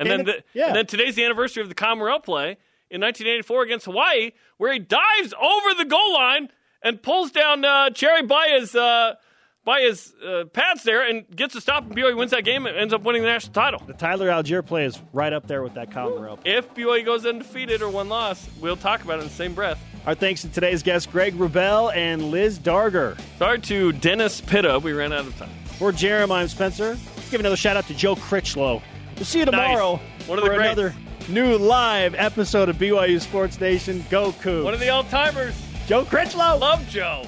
[0.00, 0.68] And, And then the, yeah.
[0.68, 2.56] and then today's the anniversary of the Commonwealth play
[2.90, 6.48] in 1984 against Hawaii, where he dives over the goal line
[6.82, 9.14] and pulls down uh, Cherry Baya's uh,
[9.64, 12.76] by his uh, pads there and gets a stop, and BYU wins that game and
[12.76, 13.82] ends up winning the national title.
[13.86, 16.40] The Tyler Allgeier play is right up there with that rope.
[16.44, 19.78] If BYU goes undefeated or one loss, we'll talk about it in the same breath.
[20.06, 23.20] Our thanks to today's guests, Greg Wrubell and Liz Darger.
[23.38, 24.78] Sorry to Dennis Pitta.
[24.78, 25.50] We ran out of time.
[25.78, 26.96] For Jarom, I'm Spencer.
[27.16, 28.82] Let's give another shout out to Joe Critchlow.
[29.20, 30.28] We'll see you tomorrow Nice.
[30.28, 30.78] One of the for greats.
[30.78, 30.94] another
[31.28, 34.02] new live episode of BYU Sports Nation.
[34.08, 34.64] Go Cougs.
[34.64, 35.54] One of the old timers.
[35.86, 36.56] Joe Critchlow.
[36.56, 37.24] Love Joe.